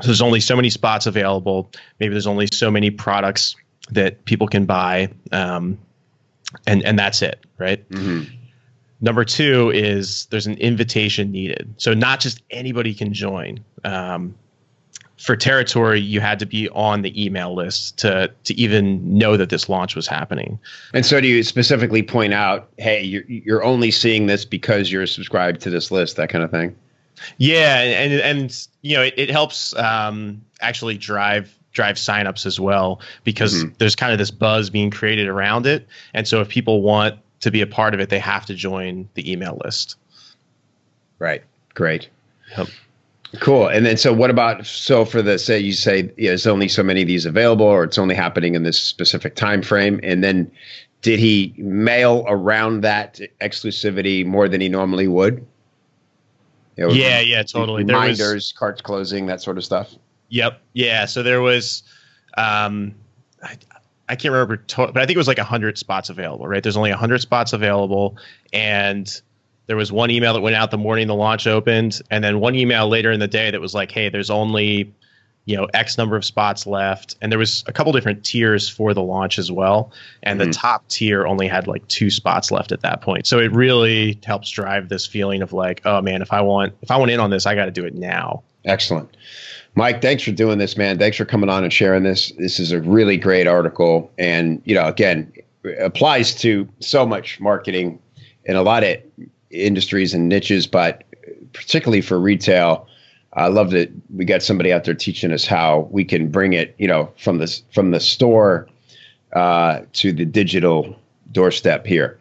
so 0.00 0.06
there's 0.06 0.22
only 0.22 0.40
so 0.40 0.54
many 0.54 0.70
spots 0.70 1.06
available. 1.06 1.70
Maybe 1.98 2.12
there's 2.12 2.26
only 2.26 2.48
so 2.52 2.70
many 2.70 2.90
products 2.90 3.56
that 3.90 4.24
people 4.24 4.48
can 4.48 4.64
buy, 4.64 5.10
um, 5.32 5.78
and 6.66 6.82
and 6.84 6.98
that's 6.98 7.22
it, 7.22 7.44
right? 7.58 7.84
Number 9.00 9.24
two 9.24 9.70
is 9.70 10.26
there's 10.26 10.46
an 10.46 10.56
invitation 10.58 11.30
needed. 11.30 11.74
So 11.76 11.92
not 11.92 12.20
just 12.20 12.42
anybody 12.50 12.94
can 12.94 13.12
join. 13.12 13.62
Um, 13.84 14.34
for 15.18 15.36
territory, 15.36 16.00
you 16.00 16.20
had 16.20 16.38
to 16.40 16.46
be 16.46 16.68
on 16.70 17.02
the 17.02 17.24
email 17.24 17.54
list 17.54 17.98
to 17.98 18.30
to 18.44 18.54
even 18.54 19.16
know 19.16 19.36
that 19.36 19.48
this 19.48 19.68
launch 19.68 19.94
was 19.94 20.06
happening. 20.06 20.58
And 20.92 21.06
so, 21.06 21.20
do 21.20 21.28
you 21.28 21.42
specifically 21.42 22.02
point 22.02 22.32
out, 22.32 22.68
hey, 22.78 23.02
you're 23.02 23.24
you're 23.26 23.64
only 23.64 23.90
seeing 23.90 24.26
this 24.26 24.44
because 24.44 24.90
you're 24.90 25.06
subscribed 25.06 25.60
to 25.62 25.70
this 25.70 25.90
list, 25.90 26.16
that 26.16 26.30
kind 26.30 26.44
of 26.44 26.50
thing? 26.50 26.74
Yeah, 27.38 27.80
and 27.80 28.12
and, 28.12 28.22
and 28.22 28.66
you 28.82 28.96
know 28.96 29.02
it, 29.02 29.14
it 29.16 29.30
helps 29.30 29.74
um, 29.76 30.42
actually 30.60 30.98
drive 30.98 31.56
drive 31.74 31.96
signups 31.96 32.46
as 32.46 32.58
well 32.58 33.00
because 33.24 33.62
mm-hmm. 33.62 33.74
there's 33.78 33.94
kind 33.94 34.12
of 34.12 34.18
this 34.18 34.30
buzz 34.30 34.70
being 34.70 34.90
created 34.90 35.28
around 35.28 35.66
it, 35.66 35.86
and 36.14 36.26
so 36.26 36.40
if 36.40 36.48
people 36.48 36.80
want 36.80 37.18
to 37.40 37.50
be 37.50 37.60
a 37.60 37.66
part 37.66 37.92
of 37.92 38.00
it, 38.00 38.08
they 38.08 38.18
have 38.18 38.46
to 38.46 38.54
join 38.54 39.06
the 39.14 39.30
email 39.30 39.60
list. 39.62 39.96
Right. 41.18 41.42
Great. 41.74 42.08
Yep. 42.56 42.68
Cool. 43.40 43.68
And 43.68 43.84
then, 43.84 43.96
so 43.96 44.12
what 44.12 44.30
about 44.30 44.64
so 44.64 45.04
for 45.04 45.20
the 45.20 45.38
say 45.38 45.58
you 45.58 45.72
say 45.72 46.10
yeah, 46.16 46.30
there's 46.30 46.46
only 46.46 46.68
so 46.68 46.82
many 46.82 47.02
of 47.02 47.08
these 47.08 47.26
available, 47.26 47.66
or 47.66 47.84
it's 47.84 47.98
only 47.98 48.14
happening 48.14 48.54
in 48.54 48.62
this 48.62 48.78
specific 48.78 49.34
time 49.34 49.60
frame, 49.60 50.00
and 50.02 50.22
then 50.22 50.50
did 51.02 51.18
he 51.18 51.52
mail 51.58 52.24
around 52.28 52.80
that 52.82 53.20
exclusivity 53.40 54.24
more 54.24 54.48
than 54.48 54.60
he 54.60 54.68
normally 54.68 55.08
would? 55.08 55.44
You 56.76 56.88
know, 56.88 56.92
Yeah, 56.92 57.20
yeah, 57.20 57.42
totally. 57.42 57.84
There 57.84 57.96
was- 57.96 58.18
Reminders, 58.18 58.52
carts 58.52 58.80
closing, 58.80 59.26
that 59.26 59.42
sort 59.42 59.58
of 59.58 59.64
stuff. 59.64 59.94
Yep. 60.34 60.60
Yeah. 60.72 61.04
So 61.04 61.22
there 61.22 61.40
was, 61.40 61.84
um, 62.36 62.92
I, 63.40 63.56
I 64.08 64.16
can't 64.16 64.32
remember, 64.32 64.56
to- 64.56 64.88
but 64.88 64.96
I 64.96 65.06
think 65.06 65.14
it 65.14 65.18
was 65.18 65.28
like 65.28 65.38
hundred 65.38 65.78
spots 65.78 66.10
available. 66.10 66.48
Right. 66.48 66.60
There's 66.60 66.76
only 66.76 66.90
hundred 66.90 67.20
spots 67.20 67.52
available, 67.52 68.18
and 68.52 69.20
there 69.66 69.76
was 69.76 69.92
one 69.92 70.10
email 70.10 70.34
that 70.34 70.40
went 70.40 70.56
out 70.56 70.72
the 70.72 70.76
morning 70.76 71.06
the 71.06 71.14
launch 71.14 71.46
opened, 71.46 72.02
and 72.10 72.24
then 72.24 72.40
one 72.40 72.56
email 72.56 72.88
later 72.88 73.12
in 73.12 73.20
the 73.20 73.28
day 73.28 73.52
that 73.52 73.60
was 73.60 73.74
like, 73.74 73.92
"Hey, 73.92 74.08
there's 74.08 74.28
only 74.28 74.92
you 75.44 75.56
know 75.56 75.68
x 75.72 75.96
number 75.96 76.16
of 76.16 76.24
spots 76.24 76.66
left 76.66 77.16
and 77.20 77.30
there 77.30 77.38
was 77.38 77.62
a 77.66 77.72
couple 77.72 77.92
different 77.92 78.24
tiers 78.24 78.68
for 78.68 78.94
the 78.94 79.02
launch 79.02 79.38
as 79.38 79.52
well 79.52 79.92
and 80.22 80.40
mm-hmm. 80.40 80.50
the 80.50 80.54
top 80.54 80.88
tier 80.88 81.26
only 81.26 81.46
had 81.46 81.66
like 81.66 81.86
two 81.88 82.08
spots 82.08 82.50
left 82.50 82.72
at 82.72 82.80
that 82.80 83.02
point 83.02 83.26
so 83.26 83.38
it 83.38 83.52
really 83.52 84.18
helps 84.24 84.48
drive 84.48 84.88
this 84.88 85.06
feeling 85.06 85.42
of 85.42 85.52
like 85.52 85.82
oh 85.84 86.00
man 86.00 86.22
if 86.22 86.32
i 86.32 86.40
want 86.40 86.72
if 86.80 86.90
i 86.90 86.96
want 86.96 87.10
in 87.10 87.20
on 87.20 87.28
this 87.28 87.44
i 87.44 87.54
got 87.54 87.66
to 87.66 87.70
do 87.70 87.84
it 87.84 87.94
now 87.94 88.42
excellent. 88.64 89.16
Mike 89.76 90.00
thanks 90.00 90.22
for 90.22 90.30
doing 90.30 90.58
this 90.58 90.76
man. 90.76 90.98
Thanks 90.98 91.16
for 91.16 91.24
coming 91.24 91.50
on 91.50 91.64
and 91.64 91.72
sharing 91.72 92.04
this. 92.04 92.32
This 92.38 92.60
is 92.60 92.72
a 92.72 92.80
really 92.80 93.16
great 93.16 93.46
article. 93.46 94.10
And 94.18 94.62
you 94.64 94.74
know 94.74 94.86
again 94.86 95.32
applies 95.80 96.34
to 96.36 96.68
so 96.80 97.06
much 97.06 97.40
marketing 97.40 97.98
in 98.44 98.56
a 98.56 98.62
lot 98.62 98.84
of 98.84 98.98
industries 99.50 100.14
and 100.14 100.28
niches 100.28 100.66
but 100.66 101.04
particularly 101.52 102.02
for 102.02 102.20
retail. 102.20 102.86
I 103.32 103.48
love 103.48 103.70
that 103.70 103.90
we 104.14 104.24
got 104.24 104.42
somebody 104.42 104.72
out 104.72 104.84
there 104.84 104.94
teaching 104.94 105.32
us 105.32 105.44
how 105.44 105.88
we 105.90 106.04
can 106.04 106.30
bring 106.30 106.52
it, 106.52 106.74
you 106.78 106.86
know, 106.86 107.10
from 107.16 107.38
the 107.38 107.60
from 107.72 107.90
the 107.90 108.00
store 108.00 108.68
uh, 109.32 109.80
to 109.94 110.12
the 110.12 110.24
digital 110.24 110.96
doorstep 111.32 111.86
here. 111.86 112.18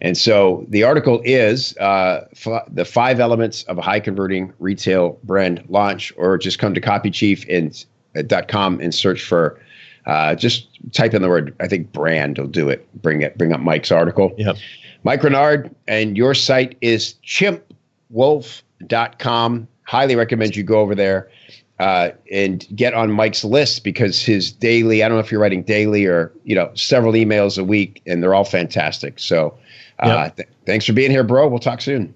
And 0.00 0.16
so 0.16 0.64
the 0.68 0.82
article 0.82 1.20
is 1.24 1.76
uh, 1.78 2.26
f- 2.32 2.66
the 2.68 2.84
five 2.84 3.20
elements 3.20 3.62
of 3.64 3.78
a 3.78 3.82
high 3.82 4.00
converting 4.00 4.52
retail 4.58 5.18
brand 5.24 5.64
launch, 5.68 6.12
or 6.16 6.38
just 6.38 6.58
come 6.58 6.74
to 6.74 6.80
copychief.com 6.80 8.72
and, 8.74 8.80
uh, 8.80 8.84
and 8.84 8.94
search 8.94 9.22
for. 9.22 9.60
Uh, 10.04 10.34
just 10.36 10.68
type 10.92 11.14
in 11.14 11.22
the 11.22 11.28
word. 11.28 11.52
I 11.58 11.66
think 11.66 11.90
brand 11.90 12.38
will 12.38 12.46
do 12.46 12.68
it. 12.68 12.86
Bring 13.02 13.22
it. 13.22 13.36
Bring 13.36 13.52
up 13.52 13.58
Mike's 13.58 13.90
article. 13.90 14.32
Yep. 14.38 14.54
Mike 15.02 15.22
Rinard, 15.22 15.74
and 15.88 16.16
your 16.16 16.32
site 16.32 16.78
is 16.80 17.14
chimpwolf.com 17.24 19.66
highly 19.86 20.16
recommend 20.16 20.56
you 20.56 20.62
go 20.62 20.80
over 20.80 20.94
there 20.94 21.30
uh, 21.78 22.10
and 22.30 22.66
get 22.74 22.94
on 22.94 23.10
Mike's 23.10 23.44
list 23.44 23.84
because 23.84 24.22
his 24.22 24.52
daily, 24.52 25.02
I 25.02 25.08
don't 25.08 25.16
know 25.16 25.24
if 25.24 25.30
you're 25.30 25.40
writing 25.40 25.62
daily 25.62 26.06
or, 26.06 26.32
you 26.44 26.54
know, 26.54 26.70
several 26.74 27.12
emails 27.12 27.58
a 27.58 27.64
week 27.64 28.02
and 28.06 28.22
they're 28.22 28.34
all 28.34 28.44
fantastic. 28.44 29.18
So 29.18 29.56
uh, 29.98 30.08
yep. 30.08 30.36
th- 30.36 30.48
thanks 30.64 30.84
for 30.84 30.92
being 30.92 31.10
here, 31.10 31.24
bro. 31.24 31.48
We'll 31.48 31.58
talk 31.58 31.80
soon. 31.80 32.14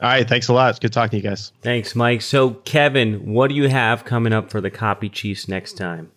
All 0.00 0.08
right. 0.08 0.28
Thanks 0.28 0.48
a 0.48 0.52
lot. 0.52 0.70
It's 0.70 0.78
good 0.80 0.92
talking 0.92 1.10
to 1.10 1.16
you 1.18 1.22
guys. 1.22 1.52
Thanks, 1.60 1.94
Mike. 1.94 2.22
So, 2.22 2.50
Kevin, 2.50 3.32
what 3.32 3.48
do 3.48 3.54
you 3.54 3.68
have 3.68 4.04
coming 4.04 4.32
up 4.32 4.50
for 4.50 4.60
the 4.60 4.70
Copy 4.70 5.08
Chiefs 5.08 5.46
next 5.46 5.76
time? 5.76 6.10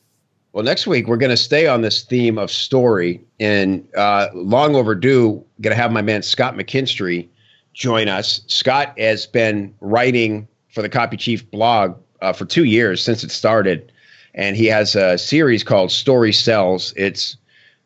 Well, 0.53 0.63
next 0.63 0.87
week 0.87 1.07
we're 1.07 1.17
going 1.17 1.31
to 1.31 1.37
stay 1.37 1.67
on 1.67 1.81
this 1.81 2.03
theme 2.03 2.37
of 2.37 2.49
story, 2.49 3.21
and 3.41 3.85
uh, 3.95 4.29
long 4.33 4.75
overdue. 4.75 5.43
Going 5.61 5.75
to 5.75 5.81
have 5.81 5.91
my 5.91 6.01
man 6.01 6.23
Scott 6.23 6.55
McKinstry 6.55 7.27
join 7.73 8.07
us. 8.07 8.41
Scott 8.47 8.97
has 8.97 9.27
been 9.27 9.75
writing 9.81 10.47
for 10.69 10.81
the 10.81 10.89
Copy 10.89 11.17
Chief 11.17 11.49
blog 11.51 11.97
uh, 12.21 12.31
for 12.33 12.45
two 12.45 12.63
years 12.63 13.03
since 13.03 13.23
it 13.23 13.31
started, 13.31 13.91
and 14.33 14.55
he 14.55 14.65
has 14.67 14.95
a 14.95 15.17
series 15.17 15.61
called 15.61 15.91
Story 15.91 16.31
Sells. 16.31 16.93
It's 16.95 17.35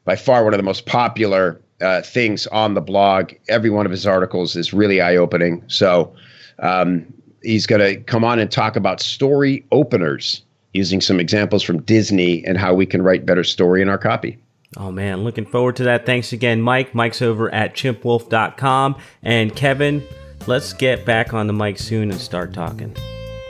by 0.06 0.16
far 0.16 0.44
one 0.44 0.54
of 0.54 0.60
the 0.60 0.64
most 0.64 0.86
popular 0.86 1.60
uh, 1.82 2.02
things 2.02 2.48
on 2.48 2.74
the 2.74 2.82
blog. 2.82 3.34
Every 3.48 3.70
one 3.70 3.86
of 3.86 3.92
his 3.92 4.06
articles 4.06 4.56
is 4.56 4.74
really 4.74 5.02
eye 5.02 5.16
opening. 5.16 5.64
So 5.68 6.14
um, 6.60 7.06
he's 7.44 7.66
going 7.66 7.82
to 7.82 8.02
come 8.02 8.24
on 8.24 8.40
and 8.40 8.52
talk 8.52 8.76
about 8.76 9.02
story 9.02 9.66
openers 9.72 10.44
using 10.74 11.02
some 11.02 11.20
examples 11.20 11.64
from 11.64 11.82
Disney 11.82 12.46
and 12.46 12.58
how 12.58 12.74
we 12.74 12.86
can 12.86 13.02
write 13.02 13.26
better 13.26 13.44
story 13.44 13.82
in 13.82 13.90
our 13.90 13.98
copy. 13.98 14.38
Oh 14.78 14.92
man, 14.92 15.24
looking 15.24 15.46
forward 15.46 15.76
to 15.78 15.84
that. 15.86 16.06
Thanks 16.06 16.32
again, 16.32 16.62
Mike. 16.62 16.94
Mike's 16.94 17.22
over 17.24 17.52
at 17.54 17.74
chimpwolf.com. 17.74 18.96
And 19.24 19.56
Kevin, 19.56 20.04
let's 20.46 20.74
get 20.74 21.06
back 21.06 21.34
on 21.34 21.48
the 21.48 21.54
mic 21.54 21.80
soon 21.80 22.12
and 22.12 22.22
start 22.22 22.54
talking. 22.54 22.96